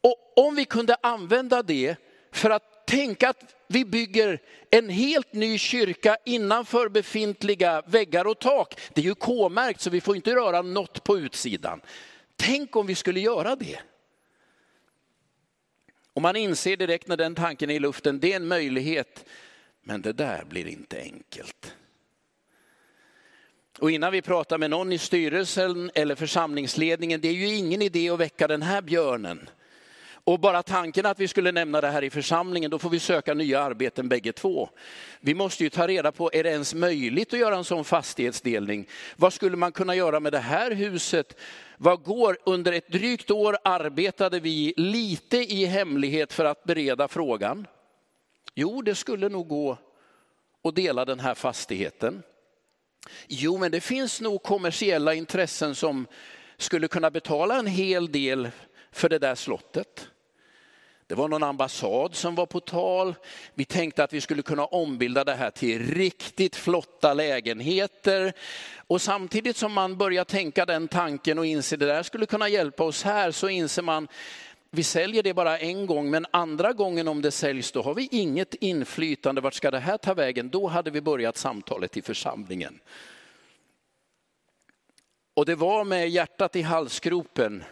Och 0.00 0.46
om 0.46 0.54
vi 0.54 0.64
kunde 0.64 0.96
använda 1.02 1.62
det 1.62 1.96
för 2.32 2.50
att 2.50 2.86
tänka 2.86 3.28
att 3.28 3.54
vi 3.72 3.84
bygger 3.84 4.42
en 4.70 4.88
helt 4.88 5.32
ny 5.32 5.58
kyrka 5.58 6.16
innanför 6.24 6.88
befintliga 6.88 7.82
väggar 7.86 8.26
och 8.26 8.38
tak. 8.38 8.80
Det 8.94 9.00
är 9.00 9.04
ju 9.04 9.14
K-märkt 9.14 9.80
så 9.80 9.90
vi 9.90 10.00
får 10.00 10.16
inte 10.16 10.34
röra 10.34 10.62
något 10.62 11.04
på 11.04 11.18
utsidan. 11.18 11.80
Tänk 12.36 12.76
om 12.76 12.86
vi 12.86 12.94
skulle 12.94 13.20
göra 13.20 13.56
det. 13.56 13.80
Och 16.12 16.22
man 16.22 16.36
inser 16.36 16.76
direkt 16.76 17.08
när 17.08 17.16
den 17.16 17.34
tanken 17.34 17.70
är 17.70 17.74
i 17.74 17.78
luften, 17.78 18.20
det 18.20 18.32
är 18.32 18.36
en 18.36 18.48
möjlighet. 18.48 19.24
Men 19.82 20.02
det 20.02 20.12
där 20.12 20.44
blir 20.44 20.66
inte 20.66 21.00
enkelt. 21.00 21.74
Och 23.78 23.90
innan 23.90 24.12
vi 24.12 24.22
pratar 24.22 24.58
med 24.58 24.70
någon 24.70 24.92
i 24.92 24.98
styrelsen 24.98 25.90
eller 25.94 26.14
församlingsledningen, 26.14 27.20
det 27.20 27.28
är 27.28 27.32
ju 27.32 27.54
ingen 27.54 27.82
idé 27.82 28.10
att 28.10 28.20
väcka 28.20 28.48
den 28.48 28.62
här 28.62 28.82
björnen. 28.82 29.48
Och 30.30 30.40
bara 30.40 30.62
tanken 30.62 31.06
att 31.06 31.20
vi 31.20 31.28
skulle 31.28 31.52
nämna 31.52 31.80
det 31.80 31.90
här 31.90 32.04
i 32.04 32.10
församlingen, 32.10 32.70
då 32.70 32.78
får 32.78 32.90
vi 32.90 32.98
söka 32.98 33.34
nya 33.34 33.60
arbeten 33.60 34.08
bägge 34.08 34.32
två. 34.32 34.68
Vi 35.20 35.34
måste 35.34 35.64
ju 35.64 35.70
ta 35.70 35.88
reda 35.88 36.12
på, 36.12 36.30
är 36.32 36.44
det 36.44 36.50
ens 36.50 36.74
möjligt 36.74 37.34
att 37.34 37.40
göra 37.40 37.56
en 37.56 37.64
sån 37.64 37.84
fastighetsdelning? 37.84 38.88
Vad 39.16 39.32
skulle 39.32 39.56
man 39.56 39.72
kunna 39.72 39.94
göra 39.94 40.20
med 40.20 40.32
det 40.32 40.38
här 40.38 40.70
huset? 40.70 41.40
Vad 41.78 42.02
går? 42.02 42.38
Under 42.44 42.72
ett 42.72 42.88
drygt 42.88 43.30
år 43.30 43.58
arbetade 43.64 44.40
vi 44.40 44.74
lite 44.76 45.36
i 45.36 45.64
hemlighet 45.64 46.32
för 46.32 46.44
att 46.44 46.64
bereda 46.64 47.08
frågan. 47.08 47.66
Jo, 48.54 48.82
det 48.82 48.94
skulle 48.94 49.28
nog 49.28 49.48
gå 49.48 49.78
att 50.64 50.74
dela 50.74 51.04
den 51.04 51.20
här 51.20 51.34
fastigheten. 51.34 52.22
Jo, 53.28 53.58
men 53.58 53.70
det 53.70 53.80
finns 53.80 54.20
nog 54.20 54.42
kommersiella 54.42 55.14
intressen 55.14 55.74
som 55.74 56.06
skulle 56.56 56.88
kunna 56.88 57.10
betala 57.10 57.58
en 57.58 57.66
hel 57.66 58.12
del 58.12 58.50
för 58.92 59.08
det 59.08 59.18
där 59.18 59.34
slottet. 59.34 60.10
Det 61.10 61.16
var 61.16 61.28
någon 61.28 61.42
ambassad 61.42 62.14
som 62.14 62.34
var 62.34 62.46
på 62.46 62.60
tal. 62.60 63.14
Vi 63.54 63.64
tänkte 63.64 64.04
att 64.04 64.12
vi 64.12 64.20
skulle 64.20 64.42
kunna 64.42 64.64
ombilda 64.64 65.24
det 65.24 65.34
här 65.34 65.50
till 65.50 65.94
riktigt 65.94 66.56
flotta 66.56 67.14
lägenheter. 67.14 68.32
Och 68.76 69.02
samtidigt 69.02 69.56
som 69.56 69.72
man 69.72 69.96
börjar 69.96 70.24
tänka 70.24 70.66
den 70.66 70.88
tanken 70.88 71.38
och 71.38 71.46
inser 71.46 71.76
att 71.76 71.80
det 71.80 71.86
där 71.86 72.02
skulle 72.02 72.26
kunna 72.26 72.48
hjälpa 72.48 72.84
oss 72.84 73.02
här 73.02 73.30
så 73.30 73.48
inser 73.48 73.82
man 73.82 74.08
vi 74.70 74.82
säljer 74.82 75.22
det 75.22 75.34
bara 75.34 75.58
en 75.58 75.86
gång, 75.86 76.10
men 76.10 76.26
andra 76.30 76.72
gången 76.72 77.08
om 77.08 77.22
det 77.22 77.30
säljs, 77.30 77.72
då 77.72 77.82
har 77.82 77.94
vi 77.94 78.08
inget 78.10 78.54
inflytande. 78.54 79.40
Vart 79.40 79.54
ska 79.54 79.70
det 79.70 79.78
här 79.78 79.96
ta 79.96 80.14
vägen? 80.14 80.50
Då 80.50 80.66
hade 80.66 80.90
vi 80.90 81.00
börjat 81.00 81.36
samtalet 81.36 81.96
i 81.96 82.02
församlingen. 82.02 82.80
Och 85.40 85.46
det 85.46 85.54
var 85.54 85.84
med 85.84 86.08
hjärtat 86.08 86.56
i 86.56 86.62
halsgropen. 86.62 87.64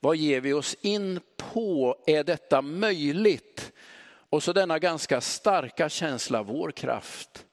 Vad 0.00 0.16
ger 0.16 0.40
vi 0.40 0.52
oss 0.52 0.76
in 0.80 1.20
på? 1.36 1.98
Är 2.06 2.24
detta 2.24 2.62
möjligt? 2.62 3.72
Och 4.06 4.42
så 4.42 4.52
denna 4.52 4.78
ganska 4.78 5.20
starka 5.20 5.88
känsla, 5.88 6.42
vår 6.42 6.70
kraft, 6.70 7.46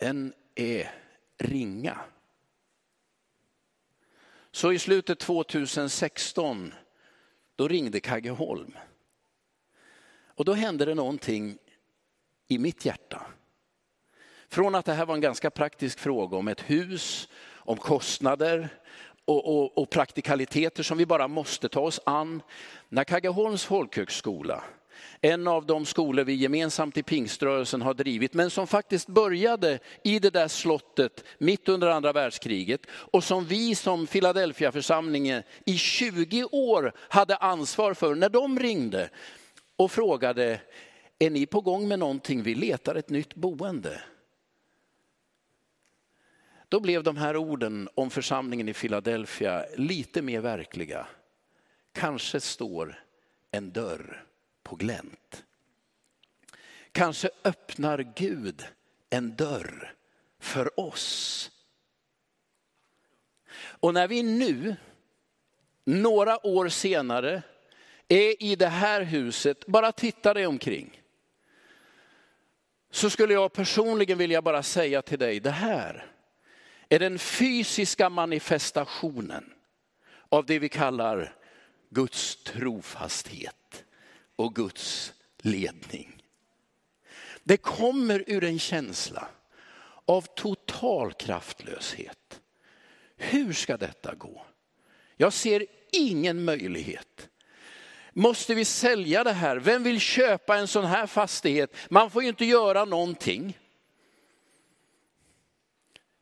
den 0.00 0.34
är 0.54 0.90
ringa. 1.38 1.98
Så 4.50 4.72
i 4.72 4.78
slutet 4.78 5.18
2016, 5.18 6.74
då 7.56 7.68
ringde 7.68 8.00
Kaggeholm. 8.00 8.72
Och 10.26 10.44
då 10.44 10.52
hände 10.52 10.84
det 10.84 10.94
någonting 10.94 11.58
i 12.48 12.58
mitt 12.58 12.84
hjärta. 12.84 13.26
Från 14.48 14.74
att 14.74 14.84
det 14.84 14.94
här 14.94 15.06
var 15.06 15.14
en 15.14 15.20
ganska 15.20 15.50
praktisk 15.50 15.98
fråga 15.98 16.36
om 16.36 16.48
ett 16.48 16.70
hus, 16.70 17.28
om 17.64 17.76
kostnader 17.76 18.68
och, 19.24 19.56
och, 19.56 19.78
och 19.78 19.90
praktikaliteter 19.90 20.82
som 20.82 20.98
vi 20.98 21.06
bara 21.06 21.28
måste 21.28 21.68
ta 21.68 21.80
oss 21.80 22.00
an. 22.06 22.42
När 22.88 23.04
Kaggeholms 23.04 23.64
folkhögskola, 23.64 24.62
en 25.20 25.48
av 25.48 25.66
de 25.66 25.84
skolor 25.84 26.24
vi 26.24 26.34
gemensamt 26.34 26.96
i 26.96 27.02
pingströrelsen 27.02 27.82
har 27.82 27.94
drivit, 27.94 28.34
men 28.34 28.50
som 28.50 28.66
faktiskt 28.66 29.08
började 29.08 29.78
i 30.02 30.18
det 30.18 30.30
där 30.30 30.48
slottet 30.48 31.24
mitt 31.38 31.68
under 31.68 31.88
andra 31.88 32.12
världskriget 32.12 32.80
och 32.90 33.24
som 33.24 33.44
vi 33.44 33.74
som 33.74 34.06
Philadelphia-församlingen 34.06 35.42
i 35.66 35.76
20 35.76 36.44
år 36.44 36.92
hade 36.98 37.36
ansvar 37.36 37.94
för 37.94 38.14
när 38.14 38.28
de 38.28 38.58
ringde 38.58 39.08
och 39.76 39.90
frågade, 39.90 40.60
är 41.18 41.30
ni 41.30 41.46
på 41.46 41.60
gång 41.60 41.88
med 41.88 41.98
någonting? 41.98 42.42
Vi 42.42 42.54
letar 42.54 42.94
ett 42.94 43.10
nytt 43.10 43.34
boende. 43.34 44.00
Då 46.68 46.80
blev 46.80 47.02
de 47.02 47.16
här 47.16 47.36
orden 47.36 47.88
om 47.94 48.10
församlingen 48.10 48.68
i 48.68 48.74
Philadelphia 48.74 49.66
lite 49.76 50.22
mer 50.22 50.40
verkliga. 50.40 51.06
Kanske 51.92 52.40
står 52.40 53.04
en 53.50 53.70
dörr 53.70 54.24
på 54.62 54.76
glänt. 54.76 55.44
Kanske 56.92 57.30
öppnar 57.44 58.12
Gud 58.16 58.66
en 59.10 59.36
dörr 59.36 59.94
för 60.38 60.80
oss. 60.80 61.50
Och 63.56 63.94
när 63.94 64.08
vi 64.08 64.22
nu, 64.22 64.76
några 65.84 66.46
år 66.46 66.68
senare, 66.68 67.42
är 68.08 68.42
i 68.42 68.56
det 68.56 68.66
här 68.66 69.00
huset, 69.00 69.66
bara 69.66 69.92
titta 69.92 70.34
dig 70.34 70.46
omkring. 70.46 71.02
Så 72.90 73.10
skulle 73.10 73.34
jag 73.34 73.52
personligen 73.52 74.18
vilja 74.18 74.42
bara 74.42 74.62
säga 74.62 75.02
till 75.02 75.18
dig, 75.18 75.40
det 75.40 75.50
här 75.50 76.13
är 76.94 76.98
den 76.98 77.18
fysiska 77.18 78.08
manifestationen 78.08 79.52
av 80.28 80.46
det 80.46 80.58
vi 80.58 80.68
kallar 80.68 81.36
Guds 81.90 82.44
trofasthet 82.44 83.84
och 84.36 84.54
Guds 84.54 85.12
ledning. 85.38 86.22
Det 87.42 87.56
kommer 87.56 88.24
ur 88.26 88.44
en 88.44 88.58
känsla 88.58 89.28
av 90.04 90.22
total 90.36 91.12
kraftlöshet. 91.12 92.40
Hur 93.16 93.52
ska 93.52 93.76
detta 93.76 94.14
gå? 94.14 94.46
Jag 95.16 95.32
ser 95.32 95.66
ingen 95.92 96.44
möjlighet. 96.44 97.28
Måste 98.12 98.54
vi 98.54 98.64
sälja 98.64 99.24
det 99.24 99.32
här? 99.32 99.56
Vem 99.56 99.82
vill 99.82 100.00
köpa 100.00 100.56
en 100.56 100.68
sån 100.68 100.84
här 100.84 101.06
fastighet? 101.06 101.76
Man 101.88 102.10
får 102.10 102.22
ju 102.22 102.28
inte 102.28 102.44
göra 102.44 102.84
någonting 102.84 103.58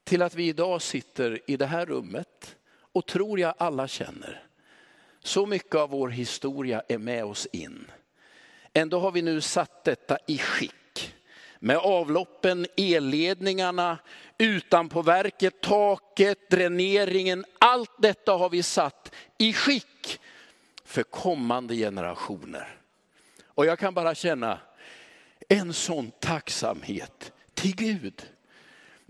till 0.04 0.22
att 0.22 0.34
vi 0.34 0.48
idag 0.48 0.82
sitter 0.82 1.40
i 1.46 1.56
det 1.56 1.66
här 1.66 1.86
rummet 1.86 2.56
och 2.92 3.06
tror 3.06 3.40
jag 3.40 3.54
alla 3.58 3.88
känner. 3.88 4.42
Så 5.20 5.46
mycket 5.46 5.74
av 5.74 5.90
vår 5.90 6.08
historia 6.08 6.82
är 6.88 6.98
med 6.98 7.24
oss 7.24 7.46
in. 7.52 7.90
Ändå 8.72 8.98
har 8.98 9.12
vi 9.12 9.22
nu 9.22 9.40
satt 9.40 9.84
detta 9.84 10.18
i 10.26 10.38
skick. 10.38 11.14
Med 11.58 11.76
avloppen, 11.76 12.66
elledningarna, 12.76 13.98
utanpåverket, 14.38 15.60
taket, 15.60 16.50
dräneringen. 16.50 17.44
Allt 17.60 17.90
detta 17.98 18.32
har 18.32 18.50
vi 18.50 18.62
satt 18.62 19.14
i 19.38 19.52
skick 19.52 20.20
för 20.84 21.02
kommande 21.02 21.76
generationer. 21.76 22.76
Och 23.44 23.66
jag 23.66 23.78
kan 23.78 23.94
bara 23.94 24.14
känna 24.14 24.58
en 25.48 25.72
sån 25.72 26.10
tacksamhet 26.10 27.32
till 27.54 27.76
Gud. 27.76 28.31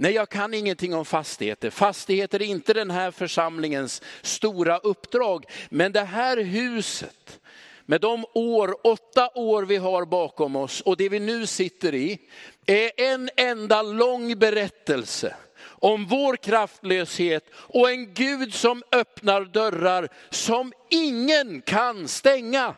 Nej, 0.02 0.12
jag 0.12 0.28
kan 0.28 0.54
ingenting 0.54 0.94
om 0.94 1.04
fastigheter. 1.04 1.70
Fastigheter 1.70 2.42
är 2.42 2.46
inte 2.46 2.72
den 2.72 2.90
här 2.90 3.10
församlingens 3.10 4.02
stora 4.22 4.78
uppdrag. 4.78 5.44
Men 5.70 5.92
det 5.92 6.04
här 6.04 6.36
huset, 6.36 7.40
med 7.86 8.00
de 8.00 8.24
år, 8.34 8.86
åtta 8.86 9.30
år 9.34 9.62
vi 9.62 9.76
har 9.76 10.04
bakom 10.04 10.56
oss 10.56 10.80
och 10.80 10.96
det 10.96 11.08
vi 11.08 11.20
nu 11.20 11.46
sitter 11.46 11.94
i, 11.94 12.18
är 12.66 12.90
en 12.96 13.30
enda 13.36 13.82
lång 13.82 14.38
berättelse 14.38 15.36
om 15.62 16.06
vår 16.06 16.36
kraftlöshet 16.36 17.44
och 17.54 17.90
en 17.90 18.14
Gud 18.14 18.54
som 18.54 18.82
öppnar 18.92 19.44
dörrar 19.44 20.08
som 20.30 20.72
ingen 20.90 21.62
kan 21.62 22.08
stänga. 22.08 22.74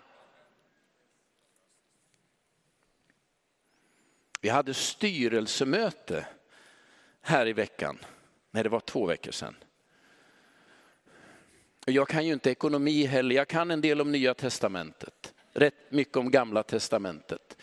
Vi 4.40 4.49
hade 4.49 4.75
styrelsemöte 4.75 6.26
här 7.25 7.47
i 7.49 7.52
veckan. 7.52 7.99
Nej, 8.50 8.62
det 8.62 8.69
var 8.69 8.81
två 8.81 9.07
veckor 9.07 9.33
sedan. 9.33 9.54
Jag 11.87 12.09
kan 12.09 12.26
ju 12.26 12.33
inte 12.33 12.50
ekonomi 12.50 13.04
heller, 13.04 13.37
jag 13.37 13.49
kan 13.49 13.71
en 13.71 13.81
del 13.81 14.00
om 14.00 14.12
nya 14.12 14.35
testamentet. 14.35 15.35
Rätt 15.52 15.90
mycket 15.90 16.16
om 16.16 16.31
gamla 16.31 16.62
testamentet. 16.62 17.57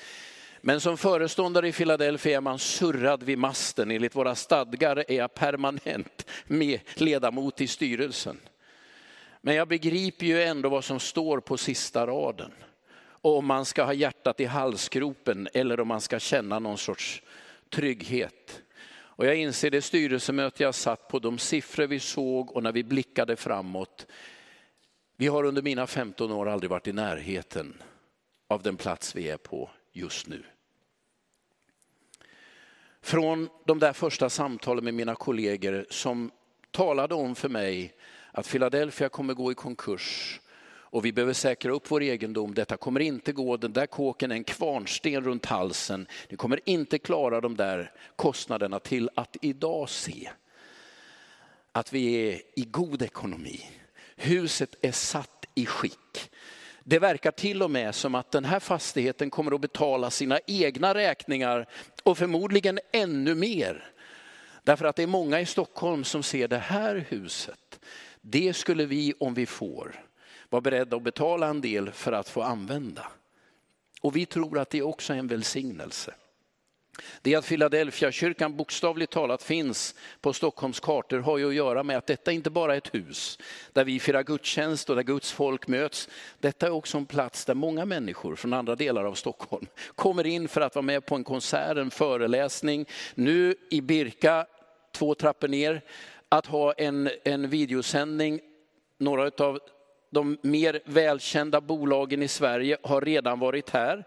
Men 0.62 0.82
som 0.82 0.98
föreståndare 0.98 1.68
i 1.68 1.72
Philadelphia 1.72 2.38
är 2.38 2.42
man 2.42 2.60
surrad 2.60 3.24
vid 3.24 3.38
masten. 3.38 3.92
Enligt 3.92 4.16
våra 4.16 4.36
stadgar 4.36 5.06
är 5.08 5.18
jag 5.18 5.34
permanent 5.34 6.28
med 6.48 6.80
ledamot 6.96 7.62
i 7.62 7.68
styrelsen. 7.68 8.40
Men 9.42 9.56
jag 9.56 9.68
begriper 9.68 10.26
ju 10.26 10.44
ändå 10.44 10.70
vad 10.70 10.84
som 10.84 11.00
står 11.00 11.40
på 11.40 11.58
sista 11.58 12.08
raden. 12.08 12.52
Och 12.98 13.38
om 13.38 13.46
man 13.46 13.66
ska 13.66 13.84
ha 13.84 13.94
hjärtat 13.94 14.40
i 14.40 14.46
halsgropen 14.46 15.48
eller 15.54 15.80
om 15.80 15.88
man 15.88 16.02
ska 16.02 16.20
känna 16.20 16.60
någon 16.60 16.78
sorts 16.78 17.22
trygghet. 17.70 18.62
Och 19.22 19.28
jag 19.28 19.36
inser 19.36 19.70
det 19.70 19.82
styrelsemöte 19.82 20.64
jag 20.64 20.76
satt 20.76 21.08
på, 21.08 21.20
de 21.20 21.38
siffror 21.38 21.88
vi 21.88 22.00
såg 22.00 22.52
och 22.52 22.64
när 22.64 22.72
vi 22.72 22.84
blickade 22.84 23.36
framåt. 23.36 24.08
Vi 25.18 25.28
har 25.28 25.44
under 25.44 25.62
mina 25.62 25.88
15 25.88 26.32
år 26.32 26.50
aldrig 26.50 26.70
varit 26.70 26.88
i 26.88 26.94
närheten 26.94 27.82
av 28.48 28.62
den 28.62 28.78
plats 28.78 29.16
vi 29.16 29.30
är 29.30 29.38
på 29.38 29.70
just 29.92 30.28
nu. 30.28 30.44
Från 33.02 33.50
de 33.66 33.80
där 33.80 33.94
första 33.94 34.30
samtalen 34.30 34.84
med 34.84 34.94
mina 34.94 35.16
kollegor 35.16 35.86
som 35.90 36.32
talade 36.72 37.16
om 37.16 37.36
för 37.36 37.50
mig 37.50 37.94
att 38.32 38.48
Philadelphia 38.48 39.10
kommer 39.10 39.34
gå 39.34 39.52
i 39.52 39.56
konkurs 39.56 40.40
och 40.92 41.06
vi 41.06 41.12
behöver 41.12 41.34
säkra 41.34 41.72
upp 41.72 41.92
vår 41.92 42.04
egendom. 42.04 42.54
Detta 42.54 42.78
kommer 42.78 43.00
inte 43.00 43.32
gå, 43.32 43.58
den 43.58 43.74
där 43.74 43.86
kåken 43.86 44.32
är 44.32 44.36
en 44.36 44.44
kvarnsten 44.44 45.24
runt 45.24 45.46
halsen. 45.46 46.08
Ni 46.30 46.38
kommer 46.38 46.60
inte 46.66 47.00
klara 47.00 47.42
de 47.42 47.56
där 47.56 47.92
kostnaderna 48.16 48.80
till 48.80 49.10
att 49.16 49.38
idag 49.42 49.90
se 49.90 50.30
att 51.72 51.94
vi 51.94 52.30
är 52.30 52.42
i 52.56 52.66
god 52.66 53.02
ekonomi. 53.02 53.70
Huset 54.16 54.76
är 54.82 54.92
satt 54.92 55.46
i 55.56 55.66
skick. 55.66 56.32
Det 56.84 57.00
verkar 57.00 57.32
till 57.32 57.64
och 57.64 57.72
med 57.72 57.96
som 57.96 58.16
att 58.16 58.32
den 58.32 58.46
här 58.46 58.60
fastigheten 58.60 59.30
kommer 59.30 59.56
att 59.56 59.62
betala 59.62 60.10
sina 60.10 60.40
egna 60.48 60.94
räkningar 60.94 61.66
och 62.04 62.18
förmodligen 62.18 62.80
ännu 62.92 63.36
mer. 63.36 63.92
Därför 64.64 64.86
att 64.86 64.96
det 64.96 65.04
är 65.04 65.08
många 65.08 65.42
i 65.42 65.46
Stockholm 65.46 66.04
som 66.04 66.24
ser 66.24 66.48
det 66.48 66.58
här 66.58 67.06
huset. 67.10 67.80
Det 68.22 68.54
skulle 68.54 68.86
vi, 68.86 69.14
om 69.20 69.34
vi 69.34 69.46
får, 69.46 70.06
var 70.52 70.62
beredda 70.62 70.98
att 70.98 71.04
betala 71.04 71.48
en 71.48 71.62
del 71.62 71.92
för 71.92 72.12
att 72.12 72.30
få 72.30 72.42
använda. 72.42 73.08
Och 74.02 74.16
vi 74.16 74.26
tror 74.26 74.60
att 74.60 74.70
det 74.70 74.82
också 74.82 75.14
är 75.14 75.18
en 75.18 75.28
välsignelse. 75.28 76.14
Det 77.22 77.36
att 77.36 77.46
Philadelphia 77.46 78.12
kyrkan 78.12 78.58
bokstavligt 78.58 79.12
talat 79.12 79.44
finns 79.44 79.96
på 80.22 80.34
Stockholms 80.34 80.80
kartor 80.80 81.20
har 81.20 81.38
ju 81.38 81.48
att 81.48 81.56
göra 81.56 81.84
med 81.84 81.98
att 81.98 82.08
detta 82.08 82.32
inte 82.32 82.50
bara 82.50 82.74
är 82.74 82.78
ett 82.78 82.96
hus 82.96 83.40
där 83.74 83.84
vi 83.84 84.00
firar 84.00 84.24
gudstjänst 84.24 84.90
och 84.90 84.96
där 84.96 85.04
Guds 85.04 85.32
folk 85.32 85.68
möts. 85.68 86.10
Detta 86.40 86.66
är 86.66 86.72
också 86.72 86.98
en 86.98 87.06
plats 87.06 87.46
där 87.46 87.54
många 87.54 87.86
människor 87.86 88.36
från 88.36 88.54
andra 88.54 88.76
delar 88.76 89.04
av 89.04 89.14
Stockholm 89.14 89.68
kommer 89.96 90.28
in 90.28 90.48
för 90.48 90.62
att 90.62 90.76
vara 90.76 90.84
med 90.84 91.06
på 91.06 91.16
en 91.16 91.24
konsert, 91.24 91.78
en 91.78 91.92
föreläsning. 91.92 92.86
Nu 93.16 93.56
i 93.70 93.82
Birka, 93.82 94.46
två 94.92 95.16
trappor 95.16 95.48
ner, 95.48 95.82
att 96.30 96.46
ha 96.46 96.74
en, 96.74 97.10
en 97.24 97.50
videosändning. 97.50 98.40
Några 98.98 99.32
av 99.46 99.60
de 100.12 100.38
mer 100.42 100.82
välkända 100.86 101.62
bolagen 101.62 102.24
i 102.24 102.28
Sverige 102.28 102.78
har 102.84 103.02
redan 103.02 103.40
varit 103.40 103.70
här 103.70 104.04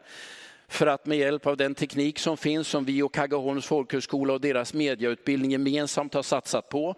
för 0.69 0.87
att 0.87 1.07
med 1.07 1.19
hjälp 1.19 1.47
av 1.47 1.57
den 1.57 1.75
teknik 1.75 2.19
som 2.19 2.37
finns, 2.37 2.69
som 2.69 2.85
vi 2.85 3.03
och 3.03 3.15
Kaggeholms 3.15 3.67
folkhögskola 3.67 4.33
och 4.33 4.41
deras 4.41 4.75
mediautbildning 4.75 5.51
gemensamt 5.51 6.15
har 6.15 6.23
satsat 6.23 6.69
på, 6.69 6.95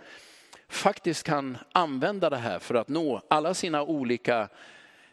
faktiskt 0.69 1.23
kan 1.23 1.59
använda 1.73 2.31
det 2.31 2.37
här 2.37 2.59
för 2.59 2.75
att 2.75 2.89
nå 2.89 3.23
alla 3.29 3.55
sina 3.55 3.83
olika 3.83 4.49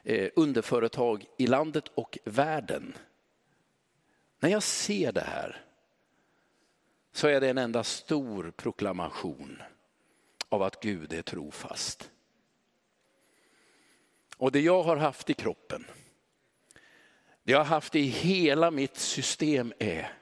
eh, 0.03 0.29
underföretag 0.35 1.25
i 1.37 1.47
landet 1.47 1.83
och 1.95 2.17
världen. 2.23 2.93
När 4.39 4.49
jag 4.49 4.63
ser 4.63 5.11
det 5.11 5.21
här 5.27 5.61
så 7.13 7.27
är 7.27 7.41
det 7.41 7.49
en 7.49 7.57
enda 7.57 7.83
stor 7.83 8.53
proklamation 8.55 9.61
av 10.49 10.63
att 10.63 10.81
Gud 10.81 11.13
är 11.13 11.21
trofast. 11.21 12.09
Och 14.43 14.51
det 14.51 14.59
jag 14.59 14.83
har 14.83 14.97
haft 14.97 15.29
i 15.29 15.33
kroppen, 15.33 15.85
det 17.43 17.51
jag 17.51 17.59
har 17.59 17.65
haft 17.65 17.95
i 17.95 18.01
hela 18.01 18.71
mitt 18.71 18.97
system 18.97 19.73
är, 19.79 20.13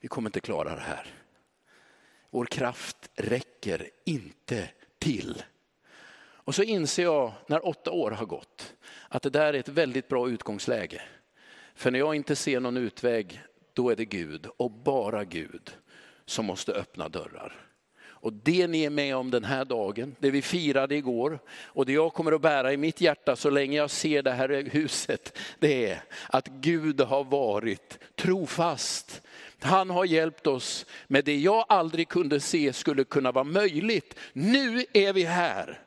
vi 0.00 0.08
kommer 0.08 0.28
inte 0.28 0.40
klara 0.40 0.74
det 0.74 0.80
här. 0.80 1.06
Vår 2.30 2.44
kraft 2.44 3.10
räcker 3.14 3.90
inte 4.04 4.68
till. 4.98 5.42
Och 6.18 6.54
så 6.54 6.62
inser 6.62 7.02
jag 7.02 7.32
när 7.46 7.66
åtta 7.66 7.90
år 7.90 8.10
har 8.10 8.26
gått 8.26 8.74
att 9.08 9.22
det 9.22 9.30
där 9.30 9.54
är 9.54 9.58
ett 9.58 9.68
väldigt 9.68 10.08
bra 10.08 10.28
utgångsläge. 10.28 11.02
För 11.74 11.90
när 11.90 11.98
jag 11.98 12.14
inte 12.14 12.36
ser 12.36 12.60
någon 12.60 12.76
utväg, 12.76 13.42
då 13.72 13.90
är 13.90 13.96
det 13.96 14.04
Gud 14.04 14.46
och 14.56 14.70
bara 14.70 15.24
Gud 15.24 15.76
som 16.24 16.46
måste 16.46 16.72
öppna 16.72 17.08
dörrar. 17.08 17.65
Och 18.26 18.32
det 18.32 18.66
ni 18.66 18.84
är 18.84 18.90
med 18.90 19.16
om 19.16 19.30
den 19.30 19.44
här 19.44 19.64
dagen, 19.64 20.16
det 20.18 20.30
vi 20.30 20.42
firade 20.42 20.96
igår 20.96 21.38
och 21.64 21.86
det 21.86 21.92
jag 21.92 22.14
kommer 22.14 22.32
att 22.32 22.40
bära 22.40 22.72
i 22.72 22.76
mitt 22.76 23.00
hjärta 23.00 23.36
så 23.36 23.50
länge 23.50 23.76
jag 23.76 23.90
ser 23.90 24.22
det 24.22 24.30
här 24.30 24.70
huset, 24.70 25.38
det 25.58 25.90
är 25.90 26.02
att 26.28 26.48
Gud 26.48 27.00
har 27.00 27.24
varit 27.24 27.98
trofast. 28.16 29.22
Han 29.60 29.90
har 29.90 30.04
hjälpt 30.04 30.46
oss 30.46 30.86
med 31.06 31.24
det 31.24 31.36
jag 31.36 31.64
aldrig 31.68 32.08
kunde 32.08 32.40
se 32.40 32.72
skulle 32.72 33.04
kunna 33.04 33.32
vara 33.32 33.44
möjligt. 33.44 34.14
Nu 34.32 34.84
är 34.92 35.12
vi 35.12 35.22
här. 35.22 35.80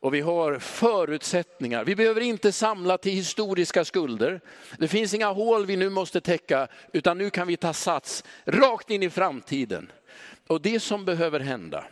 Och 0.00 0.14
vi 0.14 0.20
har 0.20 0.58
förutsättningar. 0.58 1.84
Vi 1.84 1.96
behöver 1.96 2.20
inte 2.20 2.52
samla 2.52 2.98
till 2.98 3.12
historiska 3.12 3.84
skulder. 3.84 4.40
Det 4.78 4.88
finns 4.88 5.14
inga 5.14 5.32
hål 5.32 5.66
vi 5.66 5.76
nu 5.76 5.90
måste 5.90 6.20
täcka, 6.20 6.68
utan 6.92 7.18
nu 7.18 7.30
kan 7.30 7.48
vi 7.48 7.56
ta 7.56 7.72
sats 7.72 8.24
rakt 8.44 8.90
in 8.90 9.02
i 9.02 9.10
framtiden. 9.10 9.90
Och 10.46 10.60
det 10.60 10.80
som 10.80 11.04
behöver 11.04 11.40
hända, 11.40 11.84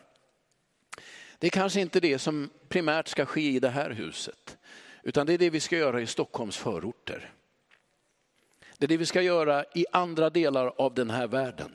det 1.38 1.46
är 1.46 1.50
kanske 1.50 1.80
inte 1.80 2.00
det 2.00 2.18
som 2.18 2.50
primärt 2.68 3.08
ska 3.08 3.26
ske 3.26 3.50
i 3.50 3.60
det 3.60 3.68
här 3.68 3.90
huset, 3.90 4.58
utan 5.02 5.26
det 5.26 5.34
är 5.34 5.38
det 5.38 5.50
vi 5.50 5.60
ska 5.60 5.76
göra 5.76 6.00
i 6.00 6.06
Stockholms 6.06 6.56
förorter. 6.56 7.32
Det 8.78 8.86
är 8.86 8.88
det 8.88 8.96
vi 8.96 9.06
ska 9.06 9.22
göra 9.22 9.64
i 9.74 9.86
andra 9.92 10.30
delar 10.30 10.72
av 10.76 10.94
den 10.94 11.10
här 11.10 11.26
världen. 11.26 11.72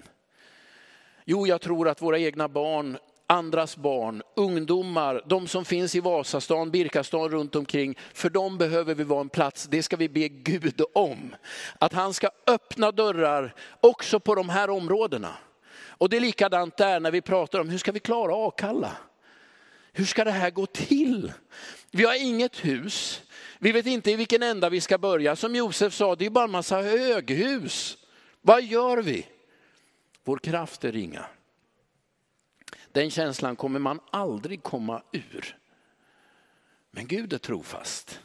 Jo, 1.25 1.47
jag 1.47 1.61
tror 1.61 1.87
att 1.87 2.01
våra 2.01 2.19
egna 2.19 2.47
barn, 2.47 2.97
andras 3.27 3.77
barn, 3.77 4.23
ungdomar, 4.35 5.23
de 5.25 5.47
som 5.47 5.65
finns 5.65 5.95
i 5.95 5.99
Vasastan, 5.99 6.71
Birkastan 6.71 7.29
runt 7.29 7.55
omkring, 7.55 7.97
för 8.13 8.29
dem 8.29 8.57
behöver 8.57 8.95
vi 8.95 9.03
vara 9.03 9.21
en 9.21 9.29
plats, 9.29 9.67
det 9.71 9.83
ska 9.83 9.97
vi 9.97 10.09
be 10.09 10.27
Gud 10.27 10.81
om. 10.93 11.35
Att 11.79 11.93
han 11.93 12.13
ska 12.13 12.29
öppna 12.47 12.91
dörrar 12.91 13.55
också 13.81 14.19
på 14.19 14.35
de 14.35 14.49
här 14.49 14.69
områdena. 14.69 15.35
Och 15.99 16.09
det 16.09 16.17
är 16.17 16.21
likadant 16.21 16.77
där 16.77 16.99
när 16.99 17.11
vi 17.11 17.21
pratar 17.21 17.59
om 17.59 17.69
hur 17.69 17.77
ska 17.77 17.91
vi 17.91 17.99
klara 17.99 18.47
Akalla? 18.47 18.97
Hur 19.91 20.05
ska 20.05 20.23
det 20.23 20.31
här 20.31 20.51
gå 20.51 20.65
till? 20.65 21.33
Vi 21.91 22.05
har 22.05 22.23
inget 22.23 22.65
hus. 22.65 23.21
Vi 23.59 23.71
vet 23.71 23.85
inte 23.85 24.11
i 24.11 24.15
vilken 24.15 24.43
ända 24.43 24.69
vi 24.69 24.81
ska 24.81 24.97
börja. 24.97 25.35
Som 25.35 25.55
Josef 25.55 25.93
sa, 25.93 26.15
det 26.15 26.25
är 26.25 26.29
bara 26.29 26.43
en 26.43 26.51
massa 26.51 26.81
höghus. 26.81 27.97
Vad 28.41 28.63
gör 28.63 28.97
vi? 28.97 29.25
Vår 30.23 30.37
kraft 30.37 30.83
är 30.83 30.91
ringa. 30.91 31.25
Den 32.91 33.11
känslan 33.11 33.55
kommer 33.55 33.79
man 33.79 33.99
aldrig 34.11 34.63
komma 34.63 35.03
ur. 35.11 35.57
Men 36.91 37.07
Gud 37.07 37.33
är 37.33 37.37
trofast. 37.37 38.19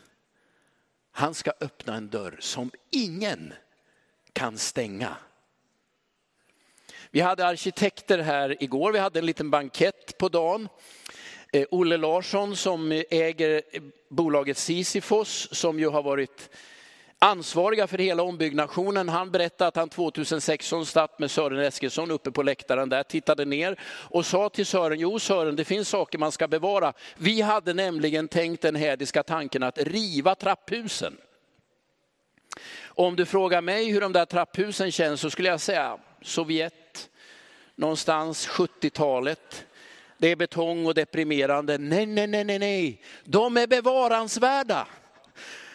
Han 1.11 1.35
ska 1.35 1.53
öppna 1.61 1.95
en 1.95 2.09
dörr 2.09 2.37
som 2.41 2.71
ingen 2.91 3.53
kan 4.33 4.59
stänga. 4.59 5.17
Vi 7.15 7.21
hade 7.21 7.47
arkitekter 7.47 8.19
här 8.19 8.63
igår, 8.63 8.93
vi 8.93 8.99
hade 8.99 9.19
en 9.19 9.27
liten 9.27 9.51
bankett 9.51 10.19
på 10.19 10.29
dagen. 10.29 10.69
Eh, 11.53 11.65
Olle 11.71 11.97
Larsson 11.97 12.57
som 12.57 13.03
äger 13.11 13.63
bolaget 14.09 14.59
Sisyfos 14.59 15.49
som 15.53 15.79
ju 15.79 15.89
har 15.89 16.03
varit 16.03 16.51
ansvariga 17.19 17.87
för 17.87 17.99
hela 17.99 18.23
ombyggnationen. 18.23 19.09
Han 19.09 19.31
berättade 19.31 19.69
att 19.69 19.77
han 19.77 19.89
2016 19.89 20.87
satt 20.87 21.19
med 21.19 21.31
Sören 21.31 21.59
Eskilsson 21.59 22.11
uppe 22.11 22.31
på 22.31 22.43
läktaren 22.43 22.89
där, 22.89 23.03
tittade 23.03 23.45
ner 23.45 23.81
och 23.85 24.27
sa 24.27 24.49
till 24.49 24.67
Sören, 24.67 25.01
jo 25.01 25.19
Sören 25.19 25.57
det 25.57 25.65
finns 25.65 25.89
saker 25.89 26.19
man 26.19 26.33
ska 26.33 26.49
bevara. 26.49 26.93
Vi 27.17 27.41
hade 27.41 27.75
nämligen 27.75 28.29
tänkt 28.29 28.63
den 28.63 28.77
hädiska 28.77 29.23
tanken 29.23 29.63
att 29.63 29.79
riva 29.79 30.35
trapphusen. 30.35 31.17
Om 32.85 33.17
du 33.17 33.27
frågar 33.27 33.61
mig 33.61 33.91
hur 33.91 34.01
de 34.01 34.13
där 34.13 34.25
trapphusen 34.25 34.93
känns 34.93 35.21
så 35.21 35.31
skulle 35.31 35.49
jag 35.49 35.61
säga 35.61 35.99
Sovjet, 36.23 36.75
någonstans 37.77 38.49
70-talet. 38.49 39.67
Det 40.19 40.29
är 40.29 40.37
betong 40.37 40.87
och 40.87 40.95
deprimerande. 40.95 41.79
Nej, 41.79 42.07
nej, 42.07 42.27
nej, 42.27 42.45
nej, 42.45 42.59
nej. 42.59 43.03
De 43.25 43.57
är 43.57 43.67
bevaransvärda. 43.67 44.87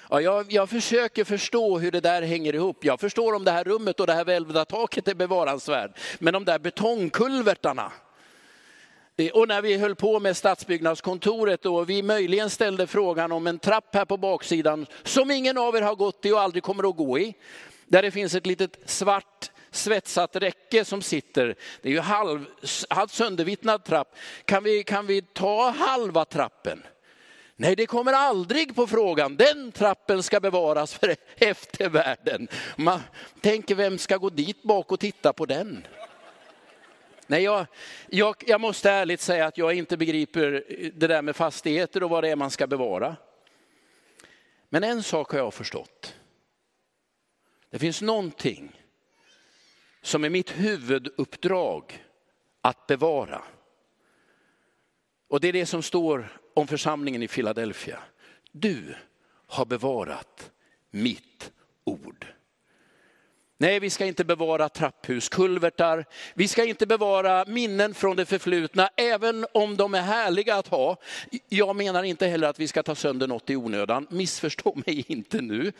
Ja, 0.09 0.21
jag, 0.21 0.51
jag, 0.51 0.69
försöker 0.69 1.23
förstå 1.23 1.79
hur 1.79 1.91
det 1.91 1.99
där 1.99 2.21
hänger 2.21 2.55
ihop. 2.55 2.85
Jag 2.85 2.99
förstår 2.99 3.33
om 3.33 3.43
det 3.43 3.51
här 3.51 3.63
rummet 3.63 3.99
och 3.99 4.07
det 4.07 4.13
här 4.13 4.25
välvda 4.25 4.65
taket 4.65 5.07
är 5.07 5.15
bevaransvärt. 5.15 5.99
Men 6.19 6.33
de 6.33 6.45
där 6.45 6.59
betongkulvertarna. 6.59 7.91
Och 9.33 9.47
när 9.47 9.61
vi 9.61 9.77
höll 9.77 9.95
på 9.95 10.19
med 10.19 10.37
stadsbyggnadskontoret 10.37 11.65
och 11.65 11.89
vi 11.89 12.03
möjligen 12.03 12.49
ställde 12.49 12.87
frågan 12.87 13.31
om 13.31 13.47
en 13.47 13.59
trapp 13.59 13.95
här 13.95 14.05
på 14.05 14.17
baksidan 14.17 14.85
som 15.03 15.31
ingen 15.31 15.57
av 15.57 15.75
er 15.75 15.81
har 15.81 15.95
gått 15.95 16.25
i 16.25 16.31
och 16.31 16.41
aldrig 16.41 16.63
kommer 16.63 16.89
att 16.89 16.95
gå 16.95 17.19
i. 17.19 17.33
Där 17.85 18.01
det 18.01 18.11
finns 18.11 18.35
ett 18.35 18.45
litet 18.45 18.79
svart 18.85 19.51
svetsat 19.71 20.35
räcke 20.35 20.85
som 20.85 21.01
sitter. 21.01 21.55
Det 21.81 21.89
är 21.89 21.93
ju 21.93 21.99
halv, 21.99 22.45
halv 22.89 23.07
söndervittnad 23.07 23.83
trapp. 23.83 24.15
Kan 24.45 24.63
vi, 24.63 24.83
kan 24.83 25.07
vi 25.07 25.21
ta 25.21 25.69
halva 25.69 26.25
trappen? 26.25 26.83
Nej, 27.55 27.75
det 27.75 27.85
kommer 27.85 28.13
aldrig 28.13 28.75
på 28.75 28.87
frågan. 28.87 29.35
Den 29.35 29.71
trappen 29.71 30.23
ska 30.23 30.39
bevaras 30.39 30.93
för 30.93 31.15
eftervärlden. 31.35 32.47
Man 32.75 32.99
tänker, 33.41 33.75
vem 33.75 33.97
ska 33.97 34.17
gå 34.17 34.29
dit 34.29 34.63
bak 34.63 34.91
och 34.91 34.99
titta 34.99 35.33
på 35.33 35.45
den? 35.45 35.87
Nej, 37.27 37.43
jag, 37.43 37.65
jag, 38.07 38.35
jag 38.47 38.61
måste 38.61 38.91
ärligt 38.91 39.21
säga 39.21 39.45
att 39.45 39.57
jag 39.57 39.73
inte 39.73 39.97
begriper 39.97 40.63
det 40.95 41.07
där 41.07 41.21
med 41.21 41.35
fastigheter 41.35 42.03
och 42.03 42.09
vad 42.09 42.23
det 42.23 42.29
är 42.29 42.35
man 42.35 42.51
ska 42.51 42.67
bevara. 42.67 43.15
Men 44.69 44.83
en 44.83 45.03
sak 45.03 45.31
har 45.31 45.39
jag 45.39 45.53
förstått. 45.53 46.15
Det 47.69 47.79
finns 47.79 48.01
någonting 48.01 48.81
som 50.01 50.23
är 50.23 50.29
mitt 50.29 50.51
huvuduppdrag 50.51 52.05
att 52.61 52.87
bevara. 52.87 53.41
Och 55.27 55.39
det 55.39 55.47
är 55.47 55.53
det 55.53 55.65
som 55.65 55.83
står 55.83 56.39
om 56.53 56.67
församlingen 56.67 57.23
i 57.23 57.27
Philadelphia. 57.27 57.99
Du 58.51 58.95
har 59.47 59.65
bevarat 59.65 60.51
mitt 60.91 61.51
ord. 61.83 62.25
Nej, 63.61 63.79
vi 63.79 63.89
ska 63.89 64.05
inte 64.05 64.25
bevara 64.25 64.69
trapphus, 64.69 65.29
kulvertar. 65.29 66.05
Vi 66.33 66.47
ska 66.47 66.65
inte 66.65 66.85
bevara 66.85 67.45
minnen 67.47 67.93
från 67.93 68.15
det 68.17 68.25
förflutna, 68.25 68.89
även 68.95 69.45
om 69.53 69.77
de 69.77 69.93
är 69.93 70.01
härliga 70.01 70.55
att 70.55 70.67
ha. 70.67 70.97
Jag 71.49 71.75
menar 71.75 72.03
inte 72.03 72.27
heller 72.27 72.47
att 72.47 72.59
vi 72.59 72.67
ska 72.67 72.83
ta 72.83 72.95
sönder 72.95 73.27
något 73.27 73.49
i 73.49 73.55
onödan. 73.55 74.07
Missförstå 74.09 74.73
mig 74.85 75.05
inte 75.07 75.41
nu. 75.41 75.71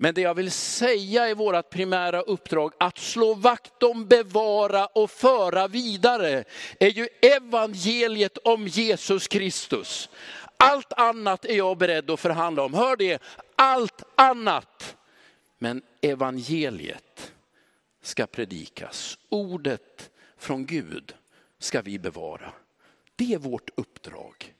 Men 0.00 0.14
det 0.14 0.20
jag 0.20 0.34
vill 0.34 0.50
säga 0.50 1.28
är 1.28 1.34
vårt 1.34 1.70
primära 1.70 2.20
uppdrag 2.20 2.72
att 2.78 2.98
slå 2.98 3.34
vakt 3.34 3.82
om, 3.82 4.06
bevara 4.06 4.86
och 4.86 5.10
föra 5.10 5.68
vidare 5.68 6.44
är 6.80 6.88
ju 6.88 7.08
evangeliet 7.22 8.38
om 8.38 8.66
Jesus 8.66 9.28
Kristus. 9.28 10.08
Allt 10.56 10.92
annat 10.92 11.44
är 11.44 11.56
jag 11.56 11.78
beredd 11.78 12.10
att 12.10 12.20
förhandla 12.20 12.62
om. 12.62 12.74
Hör 12.74 12.96
det, 12.96 13.22
allt 13.56 14.02
annat. 14.14 14.96
Men 15.58 15.82
evangeliet 16.00 17.32
ska 18.02 18.26
predikas. 18.26 19.18
Ordet 19.28 20.10
från 20.36 20.66
Gud 20.66 21.14
ska 21.58 21.82
vi 21.82 21.98
bevara. 21.98 22.52
Det 23.16 23.34
är 23.34 23.38
vårt 23.38 23.70
uppdrag. 23.74 24.54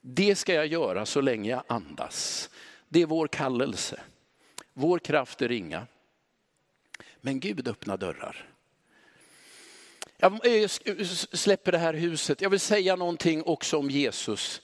Det 0.00 0.34
ska 0.34 0.54
jag 0.54 0.66
göra 0.66 1.06
så 1.06 1.20
länge 1.20 1.50
jag 1.50 1.62
andas. 1.66 2.50
Det 2.88 3.02
är 3.02 3.06
vår 3.06 3.28
kallelse. 3.28 4.00
Vår 4.80 4.98
kraft 4.98 5.42
är 5.42 5.48
ringa. 5.48 5.86
Men 7.20 7.40
Gud 7.40 7.68
öppnar 7.68 7.96
dörrar. 7.96 8.48
Jag 10.16 10.46
eh, 10.46 10.52
eh, 10.84 11.06
släpper 11.32 11.72
det 11.72 11.78
här 11.78 11.94
huset. 11.94 12.40
Jag 12.40 12.50
vill 12.50 12.60
säga 12.60 12.96
någonting 12.96 13.42
också 13.42 13.78
om 13.78 13.90
Jesus. 13.90 14.60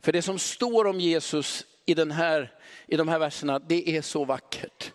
För 0.00 0.12
det 0.12 0.22
som 0.22 0.38
står 0.38 0.84
om 0.84 1.00
Jesus 1.00 1.66
i, 1.86 1.94
den 1.94 2.10
här, 2.10 2.52
i 2.86 2.96
de 2.96 3.08
här 3.08 3.18
verserna, 3.18 3.58
det 3.58 3.96
är 3.96 4.02
så 4.02 4.24
vackert. 4.24 4.92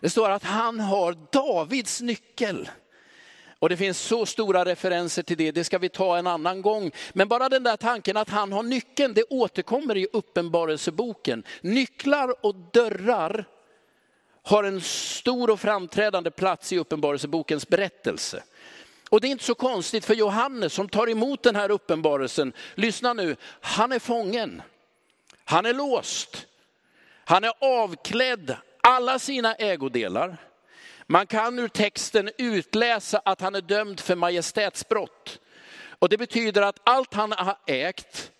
Det 0.00 0.10
står 0.10 0.30
att 0.30 0.44
han 0.44 0.80
har 0.80 1.16
Davids 1.32 2.00
nyckel. 2.00 2.70
Och 3.58 3.68
det 3.68 3.76
finns 3.76 4.00
så 4.00 4.26
stora 4.26 4.64
referenser 4.64 5.22
till 5.22 5.36
det, 5.36 5.50
det 5.50 5.64
ska 5.64 5.78
vi 5.78 5.88
ta 5.88 6.18
en 6.18 6.26
annan 6.26 6.62
gång. 6.62 6.90
Men 7.12 7.28
bara 7.28 7.48
den 7.48 7.62
där 7.62 7.76
tanken 7.76 8.16
att 8.16 8.30
han 8.30 8.52
har 8.52 8.62
nyckeln, 8.62 9.14
det 9.14 9.24
återkommer 9.30 9.96
i 9.96 10.06
uppenbarelseboken. 10.12 11.42
Nycklar 11.60 12.46
och 12.46 12.54
dörrar 12.54 13.46
har 14.48 14.64
en 14.64 14.80
stor 14.80 15.50
och 15.50 15.60
framträdande 15.60 16.30
plats 16.30 16.72
i 16.72 16.78
Uppenbarelsebokens 16.78 17.68
berättelse. 17.68 18.42
Och 19.10 19.20
det 19.20 19.26
är 19.26 19.30
inte 19.30 19.44
så 19.44 19.54
konstigt 19.54 20.04
för 20.04 20.14
Johannes 20.14 20.72
som 20.72 20.88
tar 20.88 21.08
emot 21.08 21.42
den 21.42 21.56
här 21.56 21.70
uppenbarelsen, 21.70 22.52
lyssna 22.74 23.12
nu, 23.12 23.36
han 23.60 23.92
är 23.92 23.98
fången. 23.98 24.62
Han 25.44 25.66
är 25.66 25.74
låst. 25.74 26.46
Han 27.24 27.44
är 27.44 27.52
avklädd 27.58 28.56
alla 28.80 29.18
sina 29.18 29.54
ägodelar. 29.54 30.36
Man 31.06 31.26
kan 31.26 31.58
ur 31.58 31.68
texten 31.68 32.30
utläsa 32.38 33.20
att 33.24 33.40
han 33.40 33.54
är 33.54 33.60
dömd 33.60 34.00
för 34.00 34.14
majestätsbrott. 34.16 35.38
Och 35.98 36.08
det 36.08 36.18
betyder 36.18 36.62
att 36.62 36.80
allt 36.84 37.14
han 37.14 37.32
har 37.32 37.58
ägt, 37.66 38.30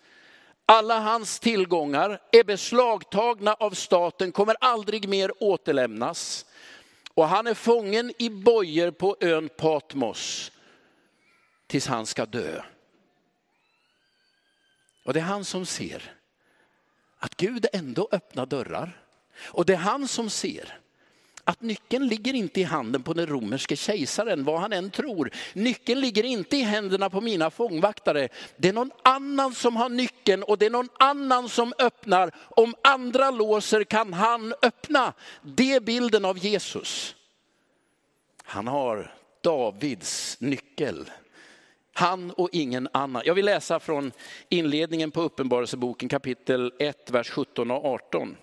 alla 0.69 0.99
hans 0.99 1.39
tillgångar 1.39 2.21
är 2.31 2.43
beslagtagna 2.43 3.53
av 3.53 3.71
staten, 3.71 4.31
kommer 4.31 4.55
aldrig 4.59 5.09
mer 5.09 5.31
återlämnas. 5.39 6.45
Och 7.13 7.27
han 7.27 7.47
är 7.47 7.53
fången 7.53 8.13
i 8.19 8.29
bojor 8.29 8.91
på 8.91 9.17
ön 9.19 9.49
Patmos 9.57 10.51
tills 11.67 11.87
han 11.87 12.05
ska 12.05 12.25
dö. 12.25 12.61
Och 15.05 15.13
det 15.13 15.19
är 15.19 15.23
han 15.23 15.45
som 15.45 15.65
ser 15.65 16.15
att 17.17 17.35
Gud 17.35 17.65
ändå 17.73 18.09
öppnar 18.11 18.45
dörrar. 18.45 19.03
Och 19.41 19.65
det 19.65 19.73
är 19.73 19.77
han 19.77 20.07
som 20.07 20.29
ser 20.29 20.79
att 21.49 21.61
nyckeln 21.61 22.07
ligger 22.07 22.33
inte 22.33 22.59
i 22.59 22.63
handen 22.63 23.03
på 23.03 23.13
den 23.13 23.27
romerske 23.27 23.75
kejsaren, 23.75 24.43
vad 24.43 24.59
han 24.59 24.73
än 24.73 24.91
tror. 24.91 25.31
Nyckeln 25.53 26.01
ligger 26.01 26.23
inte 26.23 26.57
i 26.57 26.61
händerna 26.61 27.09
på 27.09 27.21
mina 27.21 27.49
fångvaktare. 27.49 28.29
Det 28.57 28.69
är 28.69 28.73
någon 28.73 28.91
annan 29.03 29.53
som 29.53 29.75
har 29.75 29.89
nyckeln 29.89 30.43
och 30.43 30.57
det 30.57 30.65
är 30.65 30.69
någon 30.69 30.89
annan 30.99 31.49
som 31.49 31.73
öppnar. 31.79 32.35
Om 32.37 32.75
andra 32.83 33.31
låser 33.31 33.83
kan 33.83 34.13
han 34.13 34.53
öppna. 34.61 35.13
Det 35.41 35.73
är 35.73 35.79
bilden 35.79 36.25
av 36.25 36.37
Jesus. 36.37 37.15
Han 38.43 38.67
har 38.67 39.15
Davids 39.41 40.37
nyckel. 40.39 41.09
Han 41.93 42.31
och 42.31 42.49
ingen 42.51 42.89
annan. 42.91 43.21
Jag 43.25 43.35
vill 43.35 43.45
läsa 43.45 43.79
från 43.79 44.11
inledningen 44.49 45.11
på 45.11 45.21
Uppenbarelseboken 45.21 46.09
kapitel 46.09 46.73
1, 46.79 47.11
vers 47.11 47.29
17 47.29 47.71
och 47.71 47.85
18. 47.85 48.35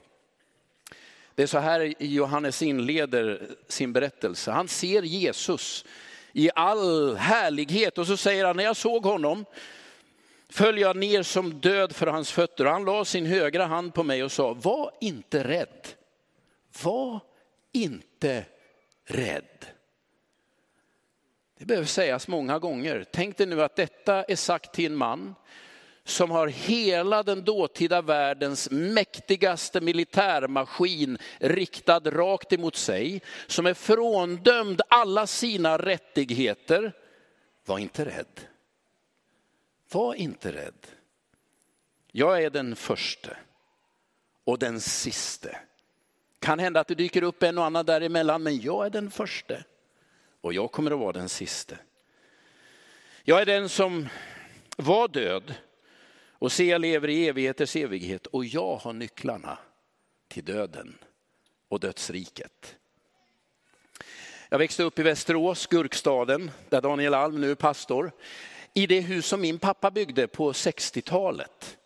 Det 1.37 1.43
är 1.43 1.47
så 1.47 1.59
här 1.59 1.95
Johannes 1.99 2.63
inleder 2.63 3.49
sin 3.69 3.93
berättelse. 3.93 4.51
Han 4.51 4.69
ser 4.69 5.03
Jesus 5.03 5.85
i 6.33 6.51
all 6.55 7.17
härlighet 7.17 7.99
och 7.99 8.07
så 8.07 8.17
säger 8.17 8.45
han, 8.45 8.57
när 8.57 8.65
jag 8.65 8.77
såg 8.77 9.05
honom 9.05 9.45
föll 10.49 10.79
jag 10.79 10.97
ner 10.97 11.23
som 11.23 11.61
död 11.61 11.97
för 11.97 12.07
hans 12.07 12.33
fötter 12.33 12.65
och 12.65 12.73
han 12.73 12.85
la 12.85 13.05
sin 13.05 13.27
högra 13.27 13.67
hand 13.67 13.95
på 13.95 14.03
mig 14.03 14.25
och 14.25 14.33
sa, 14.33 14.55
var 14.55 14.91
inte 15.01 15.45
rädd. 15.45 15.89
Var 16.83 17.21
inte 17.73 18.45
rädd. 19.05 19.67
Det 21.59 21.65
behöver 21.65 21.87
sägas 21.87 22.29
många 22.29 22.59
gånger. 22.59 23.05
Tänk 23.13 23.37
dig 23.37 23.47
nu 23.47 23.63
att 23.63 23.77
detta 23.77 24.25
är 24.25 24.37
sagt 24.37 24.75
till 24.75 24.93
en 24.93 24.97
man 24.97 25.35
som 26.07 26.31
har 26.31 26.47
hela 26.49 27.23
den 27.23 27.45
dåtida 27.45 28.03
världens 28.03 28.71
mäktigaste 28.71 29.81
militärmaskin 29.81 31.19
riktad 31.39 32.01
rakt 32.01 32.53
emot 32.53 32.77
sig, 32.77 33.23
som 33.47 33.67
är 33.67 33.75
fråndömd 33.75 34.81
alla 34.89 35.27
sina 35.27 35.79
rättigheter. 35.79 36.93
Var 37.65 37.79
inte 37.79 38.05
rädd. 38.05 38.41
Var 39.93 40.15
inte 40.15 40.53
rädd. 40.53 40.87
Jag 42.13 42.43
är 42.43 42.51
den 42.51 42.77
förste 42.77 43.37
och 44.45 44.59
den 44.59 44.81
siste. 44.81 45.59
Kan 46.39 46.59
hända 46.59 46.81
att 46.81 46.89
det 46.89 46.95
dyker 46.95 47.23
upp 47.23 47.43
en 47.43 47.59
och 47.59 47.65
annan 47.65 47.87
däremellan, 47.87 48.43
men 48.43 48.61
jag 48.61 48.87
är 48.87 48.91
den 48.91 49.11
förste 49.11 49.65
och 50.41 50.55
jag 50.55 50.73
kommer 50.73 50.91
att 50.91 50.99
vara 50.99 51.13
den 51.13 51.29
siste. 51.29 51.79
Jag 53.23 53.41
är 53.41 53.47
den 53.47 53.69
som 53.69 54.09
var 54.77 55.09
död 55.09 55.55
och 56.39 56.53
se, 56.53 56.65
jag 56.65 56.81
lever 56.81 57.09
i 57.09 57.29
evigheters 57.29 57.77
evighet 57.77 58.27
och 58.27 58.45
jag 58.45 58.77
har 58.77 58.93
nycklarna 58.93 59.59
till 60.29 60.45
döden 60.45 60.99
och 61.69 61.81
dödsriket. 61.81 62.77
Jag 64.49 64.59
växte 64.59 64.83
upp 64.83 64.99
i 64.99 65.03
Västerås, 65.03 65.67
Gurkstaden, 65.67 66.51
där 66.69 66.81
Daniel 66.81 67.15
Alm 67.15 67.41
nu 67.41 67.51
är 67.51 67.55
pastor. 67.55 68.13
I 68.75 68.87
det 68.87 69.01
hus 69.01 69.27
som 69.27 69.41
min 69.41 69.59
pappa 69.59 69.91
byggde 69.91 70.27
på 70.27 70.53
60-talet. 70.53 71.79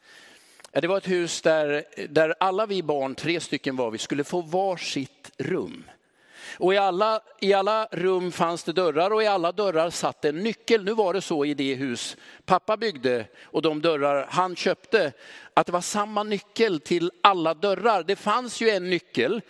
Det 0.72 0.86
var 0.86 0.98
ett 0.98 1.08
hus 1.08 1.42
där, 1.42 1.84
där 2.08 2.34
alla 2.40 2.66
vi 2.66 2.82
barn, 2.82 3.14
tre 3.14 3.40
stycken 3.40 3.76
var 3.76 3.90
vi, 3.90 3.98
skulle 3.98 4.24
få 4.24 4.40
var 4.40 4.76
sitt 4.76 5.30
rum. 5.38 5.84
Och 6.58 6.74
i 6.74 6.76
alla, 6.76 7.20
i 7.40 7.52
alla 7.52 7.88
rum 7.92 8.32
fanns 8.32 8.64
det 8.64 8.72
dörrar 8.72 9.10
och 9.10 9.22
i 9.22 9.26
alla 9.26 9.52
dörrar 9.52 9.90
satt 9.90 10.24
en 10.24 10.36
nyckel. 10.36 10.84
Nu 10.84 10.94
var 10.94 11.14
det 11.14 11.20
så 11.20 11.44
i 11.44 11.54
det 11.54 11.74
hus 11.74 12.16
pappa 12.44 12.76
byggde 12.76 13.26
och 13.42 13.62
de 13.62 13.82
dörrar 13.82 14.26
han 14.30 14.56
köpte, 14.56 15.12
att 15.54 15.66
det 15.66 15.72
var 15.72 15.80
samma 15.80 16.22
nyckel 16.22 16.80
till 16.80 17.10
alla 17.22 17.54
dörrar. 17.54 18.02
Det 18.02 18.16
fanns 18.16 18.60
ju 18.60 18.70
en 18.70 18.90
nyckel, 18.90 19.40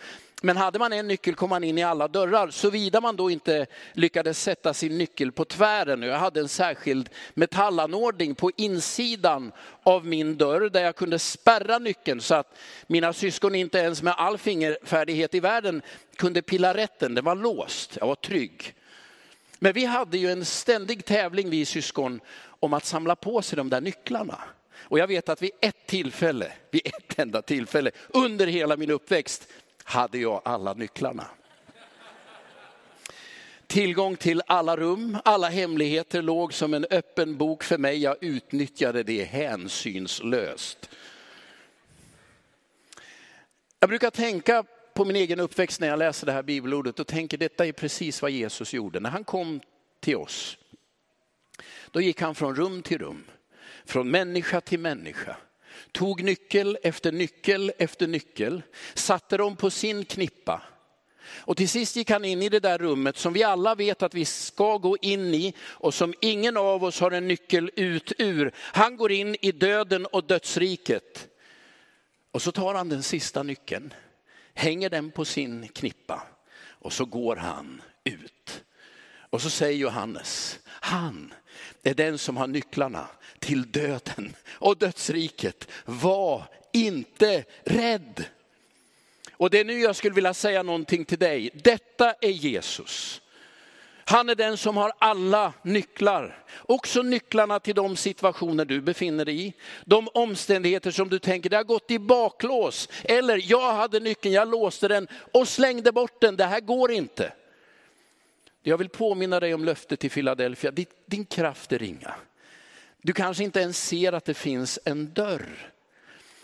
men 0.43 0.57
hade 0.57 0.79
man 0.79 0.93
en 0.93 1.07
nyckel 1.07 1.35
kom 1.35 1.49
man 1.49 1.63
in 1.63 1.77
i 1.77 1.83
alla 1.83 2.07
dörrar, 2.07 2.49
såvida 2.49 3.01
man 3.01 3.15
då 3.15 3.31
inte 3.31 3.65
lyckades 3.93 4.41
sätta 4.41 4.73
sin 4.73 4.97
nyckel 4.97 5.31
på 5.31 5.45
tvären. 5.45 6.01
Jag 6.01 6.19
hade 6.19 6.39
en 6.39 6.47
särskild 6.47 7.09
metallanordning 7.33 8.35
på 8.35 8.51
insidan 8.57 9.51
av 9.83 10.05
min 10.05 10.37
dörr 10.37 10.69
där 10.69 10.83
jag 10.83 10.95
kunde 10.95 11.19
spärra 11.19 11.79
nyckeln 11.79 12.21
så 12.21 12.35
att 12.35 12.57
mina 12.87 13.13
syskon 13.13 13.55
inte 13.55 13.77
ens 13.77 14.03
med 14.03 14.13
all 14.17 14.37
fingerfärdighet 14.37 15.35
i 15.35 15.39
världen 15.39 15.81
kunde 16.15 16.41
pilla 16.41 16.73
rätten. 16.73 17.15
Den 17.15 17.25
var 17.25 17.35
låst, 17.35 17.97
jag 17.99 18.07
var 18.07 18.15
trygg. 18.15 18.75
Men 19.59 19.73
vi 19.73 19.85
hade 19.85 20.17
ju 20.17 20.31
en 20.31 20.45
ständig 20.45 21.05
tävling 21.05 21.49
vi 21.49 21.65
syskon 21.65 22.19
om 22.43 22.73
att 22.73 22.85
samla 22.85 23.15
på 23.15 23.41
sig 23.41 23.57
de 23.57 23.69
där 23.69 23.81
nycklarna. 23.81 24.39
Och 24.79 24.99
jag 24.99 25.07
vet 25.07 25.29
att 25.29 25.41
vid 25.41 25.51
ett 25.61 25.87
tillfälle, 25.87 26.51
vid 26.71 26.87
ett 26.87 27.19
enda 27.19 27.41
tillfälle 27.41 27.91
under 28.09 28.47
hela 28.47 28.77
min 28.77 28.91
uppväxt 28.91 29.47
hade 29.83 30.17
jag 30.17 30.41
alla 30.45 30.73
nycklarna. 30.73 31.27
Tillgång 33.67 34.15
till 34.15 34.41
alla 34.47 34.77
rum, 34.77 35.17
alla 35.25 35.49
hemligheter 35.49 36.21
låg 36.21 36.53
som 36.53 36.73
en 36.73 36.85
öppen 36.89 37.37
bok 37.37 37.63
för 37.63 37.77
mig. 37.77 37.97
Jag 37.97 38.17
utnyttjade 38.21 39.03
det 39.03 39.23
hänsynslöst. 39.23 40.89
Jag 43.79 43.89
brukar 43.89 44.09
tänka 44.09 44.63
på 44.93 45.05
min 45.05 45.15
egen 45.15 45.39
uppväxt 45.39 45.79
när 45.79 45.87
jag 45.87 45.99
läser 45.99 46.25
det 46.25 46.31
här 46.31 46.43
bibelordet 46.43 46.99
och 46.99 47.07
tänker 47.07 47.37
detta 47.37 47.65
är 47.65 47.71
precis 47.71 48.21
vad 48.21 48.31
Jesus 48.31 48.73
gjorde. 48.73 48.99
När 48.99 49.09
han 49.09 49.23
kom 49.23 49.61
till 49.99 50.15
oss, 50.15 50.57
då 51.91 52.01
gick 52.01 52.21
han 52.21 52.35
från 52.35 52.55
rum 52.55 52.81
till 52.81 52.97
rum, 52.97 53.23
från 53.85 54.11
människa 54.11 54.61
till 54.61 54.79
människa. 54.79 55.37
Tog 55.91 56.23
nyckel 56.23 56.77
efter 56.83 57.11
nyckel 57.11 57.71
efter 57.77 58.07
nyckel, 58.07 58.61
satte 58.93 59.37
dem 59.37 59.55
på 59.55 59.69
sin 59.69 60.05
knippa. 60.05 60.61
Och 61.31 61.57
till 61.57 61.69
sist 61.69 61.95
gick 61.95 62.09
han 62.09 62.25
in 62.25 62.41
i 62.41 62.49
det 62.49 62.59
där 62.59 62.77
rummet 62.77 63.17
som 63.17 63.33
vi 63.33 63.43
alla 63.43 63.75
vet 63.75 64.03
att 64.03 64.13
vi 64.13 64.25
ska 64.25 64.77
gå 64.77 64.97
in 65.01 65.33
i 65.33 65.53
och 65.61 65.93
som 65.93 66.13
ingen 66.21 66.57
av 66.57 66.83
oss 66.83 66.99
har 66.99 67.11
en 67.11 67.27
nyckel 67.27 67.71
ut 67.75 68.11
ur. 68.17 68.51
Han 68.57 68.97
går 68.97 69.11
in 69.11 69.35
i 69.41 69.51
döden 69.51 70.05
och 70.05 70.23
dödsriket. 70.23 71.27
Och 72.31 72.41
så 72.41 72.51
tar 72.51 72.73
han 72.73 72.89
den 72.89 73.03
sista 73.03 73.43
nyckeln, 73.43 73.93
hänger 74.53 74.89
den 74.89 75.11
på 75.11 75.25
sin 75.25 75.67
knippa 75.67 76.23
och 76.81 76.93
så 76.93 77.05
går 77.05 77.35
han 77.35 77.81
ut. 78.03 78.63
Och 79.29 79.41
så 79.41 79.49
säger 79.49 79.77
Johannes, 79.77 80.59
han 80.67 81.33
är 81.83 81.93
den 81.93 82.17
som 82.17 82.37
har 82.37 82.47
nycklarna 82.47 83.07
till 83.39 83.71
döden 83.71 84.35
och 84.49 84.77
dödsriket. 84.77 85.67
Var 85.85 86.43
inte 86.73 87.43
rädd. 87.63 88.25
Och 89.33 89.49
det 89.49 89.59
är 89.59 89.65
nu 89.65 89.79
jag 89.79 89.95
skulle 89.95 90.15
vilja 90.15 90.33
säga 90.33 90.63
någonting 90.63 91.05
till 91.05 91.19
dig. 91.19 91.49
Detta 91.53 92.13
är 92.21 92.29
Jesus. 92.29 93.21
Han 94.05 94.29
är 94.29 94.35
den 94.35 94.57
som 94.57 94.77
har 94.77 94.91
alla 94.97 95.53
nycklar. 95.61 96.43
Också 96.57 97.01
nycklarna 97.01 97.59
till 97.59 97.75
de 97.75 97.95
situationer 97.95 98.65
du 98.65 98.81
befinner 98.81 99.25
dig 99.25 99.47
i. 99.47 99.53
De 99.85 100.07
omständigheter 100.13 100.91
som 100.91 101.09
du 101.09 101.19
tänker, 101.19 101.49
det 101.49 101.55
har 101.55 101.63
gått 101.63 101.91
i 101.91 101.99
baklås. 101.99 102.89
Eller 103.03 103.51
jag 103.51 103.73
hade 103.73 103.99
nyckeln, 103.99 104.33
jag 104.33 104.47
låste 104.47 104.87
den 104.87 105.07
och 105.31 105.47
slängde 105.47 105.91
bort 105.91 106.21
den, 106.21 106.35
det 106.35 106.45
här 106.45 106.59
går 106.59 106.91
inte. 106.91 107.33
Jag 108.63 108.77
vill 108.77 108.89
påminna 108.89 109.39
dig 109.39 109.53
om 109.53 109.65
löftet 109.65 109.99
till 109.99 110.11
Philadelphia, 110.11 110.71
din 111.05 111.25
kraft 111.25 111.71
är 111.71 111.79
ringa. 111.79 112.13
Du 113.01 113.13
kanske 113.13 113.43
inte 113.43 113.59
ens 113.59 113.87
ser 113.87 114.13
att 114.13 114.25
det 114.25 114.33
finns 114.33 114.79
en 114.85 115.13
dörr. 115.13 115.73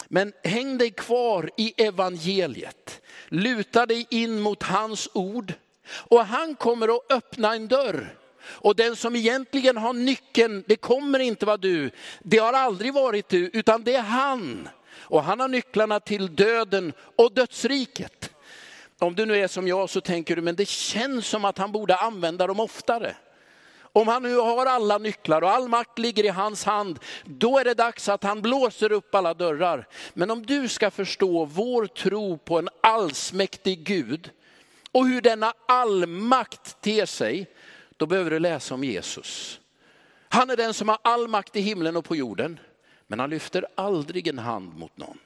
Men 0.07 0.33
häng 0.43 0.77
dig 0.77 0.91
kvar 0.91 1.49
i 1.57 1.83
evangeliet. 1.83 3.01
Luta 3.27 3.85
dig 3.85 4.07
in 4.09 4.39
mot 4.39 4.63
hans 4.63 5.09
ord. 5.13 5.53
Och 5.89 6.25
han 6.25 6.55
kommer 6.55 6.95
att 6.95 7.11
öppna 7.11 7.55
en 7.55 7.67
dörr. 7.67 8.15
Och 8.43 8.75
den 8.75 8.95
som 8.95 9.15
egentligen 9.15 9.77
har 9.77 9.93
nyckeln, 9.93 10.63
det 10.67 10.75
kommer 10.75 11.19
inte 11.19 11.45
vara 11.45 11.57
du. 11.57 11.89
Det 12.19 12.37
har 12.37 12.53
aldrig 12.53 12.93
varit 12.93 13.29
du, 13.29 13.49
utan 13.53 13.83
det 13.83 13.95
är 13.95 14.01
han. 14.01 14.69
Och 14.99 15.23
han 15.23 15.39
har 15.39 15.47
nycklarna 15.47 15.99
till 15.99 16.35
döden 16.35 16.93
och 17.15 17.33
dödsriket. 17.33 18.26
Om 18.99 19.15
du 19.15 19.25
nu 19.25 19.37
är 19.37 19.47
som 19.47 19.67
jag 19.67 19.89
så 19.89 20.01
tänker 20.01 20.35
du, 20.35 20.41
men 20.41 20.55
det 20.55 20.67
känns 20.67 21.27
som 21.27 21.45
att 21.45 21.57
han 21.57 21.71
borde 21.71 21.95
använda 21.95 22.47
dem 22.47 22.59
oftare. 22.59 23.15
Om 23.79 24.07
han 24.07 24.23
nu 24.23 24.35
har 24.35 24.65
alla 24.65 24.97
nycklar 24.97 25.41
och 25.41 25.49
all 25.49 25.67
makt 25.67 25.99
ligger 25.99 26.23
i 26.23 26.27
hans 26.27 26.63
hand, 26.63 26.99
då 27.25 27.57
är 27.57 27.63
det 27.63 27.73
dags 27.73 28.09
att 28.09 28.23
han 28.23 28.41
blåser 28.41 28.91
upp 28.91 29.15
alla 29.15 29.33
dörrar. 29.33 29.87
Men 30.13 30.31
om 30.31 30.45
du 30.45 30.67
ska 30.67 30.91
förstå 30.91 31.45
vår 31.45 31.85
tro 31.85 32.37
på 32.37 32.59
en 32.59 32.69
allsmäktig 32.81 33.83
Gud 33.83 34.31
och 34.91 35.07
hur 35.07 35.21
denna 35.21 35.53
allmakt 35.67 36.81
ter 36.81 37.05
sig, 37.05 37.47
då 37.97 38.05
behöver 38.05 38.31
du 38.31 38.39
läsa 38.39 38.73
om 38.73 38.83
Jesus. 38.83 39.59
Han 40.29 40.49
är 40.49 40.55
den 40.55 40.73
som 40.73 40.89
har 40.89 40.97
all 41.01 41.27
makt 41.27 41.55
i 41.55 41.61
himlen 41.61 41.97
och 41.97 42.05
på 42.05 42.15
jorden, 42.15 42.59
men 43.07 43.19
han 43.19 43.29
lyfter 43.29 43.65
aldrig 43.75 44.27
en 44.27 44.39
hand 44.39 44.77
mot 44.77 44.97
någon. 44.97 45.19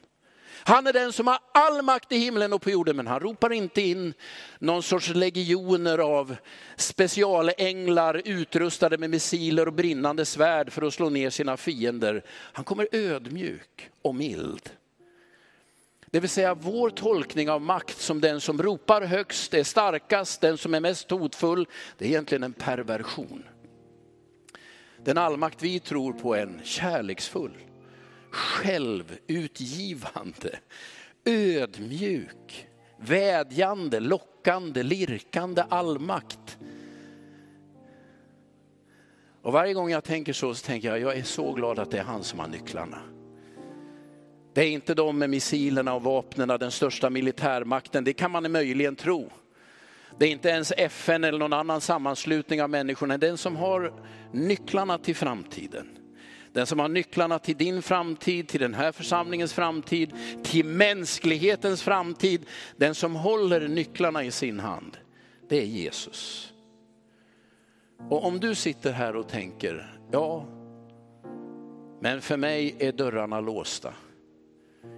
Han 0.63 0.87
är 0.87 0.93
den 0.93 1.13
som 1.13 1.27
har 1.27 1.39
all 1.51 1.81
makt 1.81 2.11
i 2.11 2.17
himlen 2.17 2.53
och 2.53 2.61
på 2.61 2.69
jorden, 2.69 2.95
men 2.95 3.07
han 3.07 3.19
ropar 3.19 3.53
inte 3.53 3.81
in 3.81 4.13
någon 4.59 4.83
sorts 4.83 5.09
legioner 5.09 5.97
av 5.97 6.35
specialänglar 6.75 8.21
utrustade 8.25 8.97
med 8.97 9.09
missiler 9.09 9.67
och 9.67 9.73
brinnande 9.73 10.25
svärd 10.25 10.71
för 10.71 10.81
att 10.81 10.93
slå 10.93 11.09
ner 11.09 11.29
sina 11.29 11.57
fiender. 11.57 12.23
Han 12.29 12.65
kommer 12.65 12.87
ödmjuk 12.91 13.89
och 14.01 14.15
mild. 14.15 14.69
Det 16.11 16.19
vill 16.19 16.29
säga 16.29 16.53
vår 16.53 16.89
tolkning 16.89 17.49
av 17.49 17.61
makt 17.61 18.01
som 18.01 18.21
den 18.21 18.41
som 18.41 18.63
ropar 18.63 19.01
högst, 19.01 19.53
är 19.53 19.63
starkast, 19.63 20.41
den 20.41 20.57
som 20.57 20.73
är 20.73 20.79
mest 20.79 21.11
hotfull, 21.11 21.67
det 21.97 22.05
är 22.05 22.09
egentligen 22.09 22.43
en 22.43 22.53
perversion. 22.53 23.43
Den 25.03 25.17
allmakt 25.17 25.63
vi 25.63 25.79
tror 25.79 26.13
på 26.13 26.35
är 26.35 26.41
en 26.41 26.61
kärleksfull, 26.63 27.57
självutgivande, 28.31 30.59
ödmjuk, 31.25 32.67
vädjande, 32.97 33.99
lockande, 33.99 34.83
lirkande 34.83 35.63
allmakt. 35.69 36.57
Och 39.41 39.53
varje 39.53 39.73
gång 39.73 39.89
jag 39.89 40.03
tänker 40.03 40.33
så, 40.33 40.53
så 40.53 40.65
tänker 40.65 40.87
jag, 40.87 40.99
jag 40.99 41.17
är 41.17 41.23
så 41.23 41.53
glad 41.53 41.79
att 41.79 41.91
det 41.91 41.97
är 41.97 42.03
han 42.03 42.23
som 42.23 42.39
har 42.39 42.47
nycklarna. 42.47 42.97
Det 44.53 44.61
är 44.61 44.69
inte 44.69 44.93
de 44.93 45.17
med 45.17 45.29
missilerna 45.29 45.93
och 45.93 46.03
vapnen, 46.03 46.47
den 46.47 46.71
största 46.71 47.09
militärmakten, 47.09 48.03
det 48.03 48.13
kan 48.13 48.31
man 48.31 48.51
möjligen 48.51 48.95
tro. 48.95 49.29
Det 50.19 50.25
är 50.25 50.29
inte 50.29 50.49
ens 50.49 50.73
FN 50.77 51.23
eller 51.23 51.39
någon 51.39 51.53
annan 51.53 51.81
sammanslutning 51.81 52.61
av 52.61 52.69
människorna, 52.69 53.17
den 53.17 53.37
som 53.37 53.55
har 53.55 53.93
nycklarna 54.31 54.97
till 54.97 55.15
framtiden. 55.15 56.00
Den 56.53 56.65
som 56.65 56.79
har 56.79 56.89
nycklarna 56.89 57.39
till 57.39 57.57
din 57.57 57.81
framtid, 57.81 58.47
till 58.47 58.59
den 58.59 58.73
här 58.73 58.91
församlingens 58.91 59.53
framtid, 59.53 60.13
till 60.43 60.65
mänsklighetens 60.65 61.83
framtid. 61.83 62.45
Den 62.77 62.95
som 62.95 63.15
håller 63.15 63.67
nycklarna 63.67 64.23
i 64.23 64.31
sin 64.31 64.59
hand, 64.59 64.97
det 65.49 65.57
är 65.57 65.65
Jesus. 65.65 66.53
Och 68.09 68.25
om 68.25 68.39
du 68.39 68.55
sitter 68.55 68.91
här 68.91 69.15
och 69.15 69.27
tänker, 69.27 69.99
ja, 70.11 70.45
men 71.99 72.21
för 72.21 72.37
mig 72.37 72.75
är 72.79 72.91
dörrarna 72.91 73.39
låsta. 73.39 73.93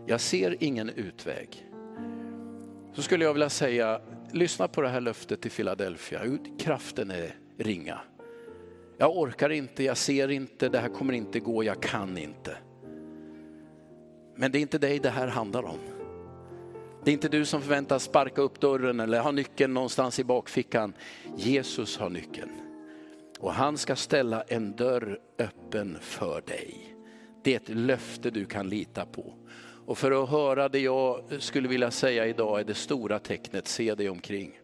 Jag 0.07 0.21
ser 0.21 0.63
ingen 0.63 0.89
utväg. 0.89 1.65
Så 2.93 3.01
skulle 3.01 3.25
jag 3.25 3.33
vilja 3.33 3.49
säga, 3.49 4.01
lyssna 4.31 4.67
på 4.67 4.81
det 4.81 4.89
här 4.89 5.01
löftet 5.01 5.41
till 5.41 5.51
Philadelphia. 5.51 6.37
Kraften 6.59 7.11
är 7.11 7.35
ringa. 7.57 7.99
Jag 8.97 9.17
orkar 9.17 9.49
inte, 9.49 9.83
jag 9.83 9.97
ser 9.97 10.31
inte, 10.31 10.69
det 10.69 10.79
här 10.79 10.89
kommer 10.89 11.13
inte 11.13 11.39
gå, 11.39 11.63
jag 11.63 11.81
kan 11.81 12.17
inte. 12.17 12.57
Men 14.35 14.51
det 14.51 14.57
är 14.57 14.61
inte 14.61 14.77
dig 14.77 14.99
det 14.99 15.09
här 15.09 15.27
handlar 15.27 15.63
om. 15.63 15.79
Det 17.03 17.11
är 17.11 17.13
inte 17.13 17.29
du 17.29 17.45
som 17.45 17.61
förväntas 17.61 18.03
sparka 18.03 18.41
upp 18.41 18.59
dörren 18.59 18.99
eller 18.99 19.19
ha 19.19 19.31
nyckeln 19.31 19.73
någonstans 19.73 20.19
i 20.19 20.23
bakfickan. 20.23 20.93
Jesus 21.37 21.97
har 21.97 22.09
nyckeln. 22.09 22.51
Och 23.39 23.53
han 23.53 23.77
ska 23.77 23.95
ställa 23.95 24.41
en 24.41 24.75
dörr 24.75 25.19
öppen 25.37 25.97
för 26.01 26.41
dig. 26.41 26.95
Det 27.43 27.53
är 27.53 27.57
ett 27.57 27.69
löfte 27.69 28.29
du 28.29 28.45
kan 28.45 28.69
lita 28.69 29.05
på. 29.05 29.33
Och 29.85 29.97
för 29.97 30.23
att 30.23 30.29
höra 30.29 30.69
det 30.69 30.79
jag 30.79 31.23
skulle 31.39 31.67
vilja 31.67 31.91
säga 31.91 32.27
idag 32.27 32.59
är 32.59 32.63
det 32.63 32.73
stora 32.73 33.19
tecknet, 33.19 33.67
se 33.67 33.95
dig 33.95 34.09
omkring. 34.09 34.59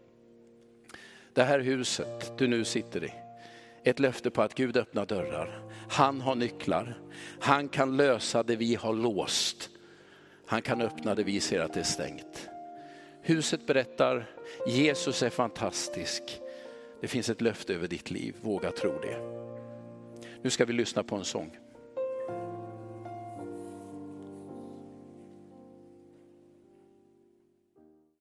Det 1.33 1.43
här 1.43 1.59
huset 1.59 2.37
du 2.37 2.47
nu 2.47 2.63
sitter 2.63 3.03
i, 3.03 3.11
ett 3.83 3.99
löfte 3.99 4.29
på 4.29 4.41
att 4.41 4.55
Gud 4.55 4.77
öppnar 4.77 5.05
dörrar. 5.05 5.63
Han 5.89 6.21
har 6.21 6.35
nycklar. 6.35 7.01
Han 7.39 7.69
kan 7.69 7.97
lösa 7.97 8.43
det 8.43 8.55
vi 8.55 8.75
har 8.75 8.93
låst. 8.93 9.69
Han 10.45 10.61
kan 10.61 10.81
öppna 10.81 11.15
det 11.15 11.23
vi 11.23 11.39
ser 11.39 11.59
att 11.59 11.73
det 11.73 11.79
är 11.79 11.83
stängt. 11.83 12.49
Huset 13.21 13.67
berättar, 13.67 14.25
Jesus 14.67 15.23
är 15.23 15.29
fantastisk. 15.29 16.23
Det 17.01 17.07
finns 17.07 17.29
ett 17.29 17.41
löfte 17.41 17.73
över 17.73 17.87
ditt 17.87 18.11
liv, 18.11 18.35
våga 18.41 18.71
tro 18.71 18.99
det. 19.01 19.19
Nu 20.41 20.49
ska 20.49 20.65
vi 20.65 20.73
lyssna 20.73 21.03
på 21.03 21.15
en 21.15 21.25
sång. 21.25 21.57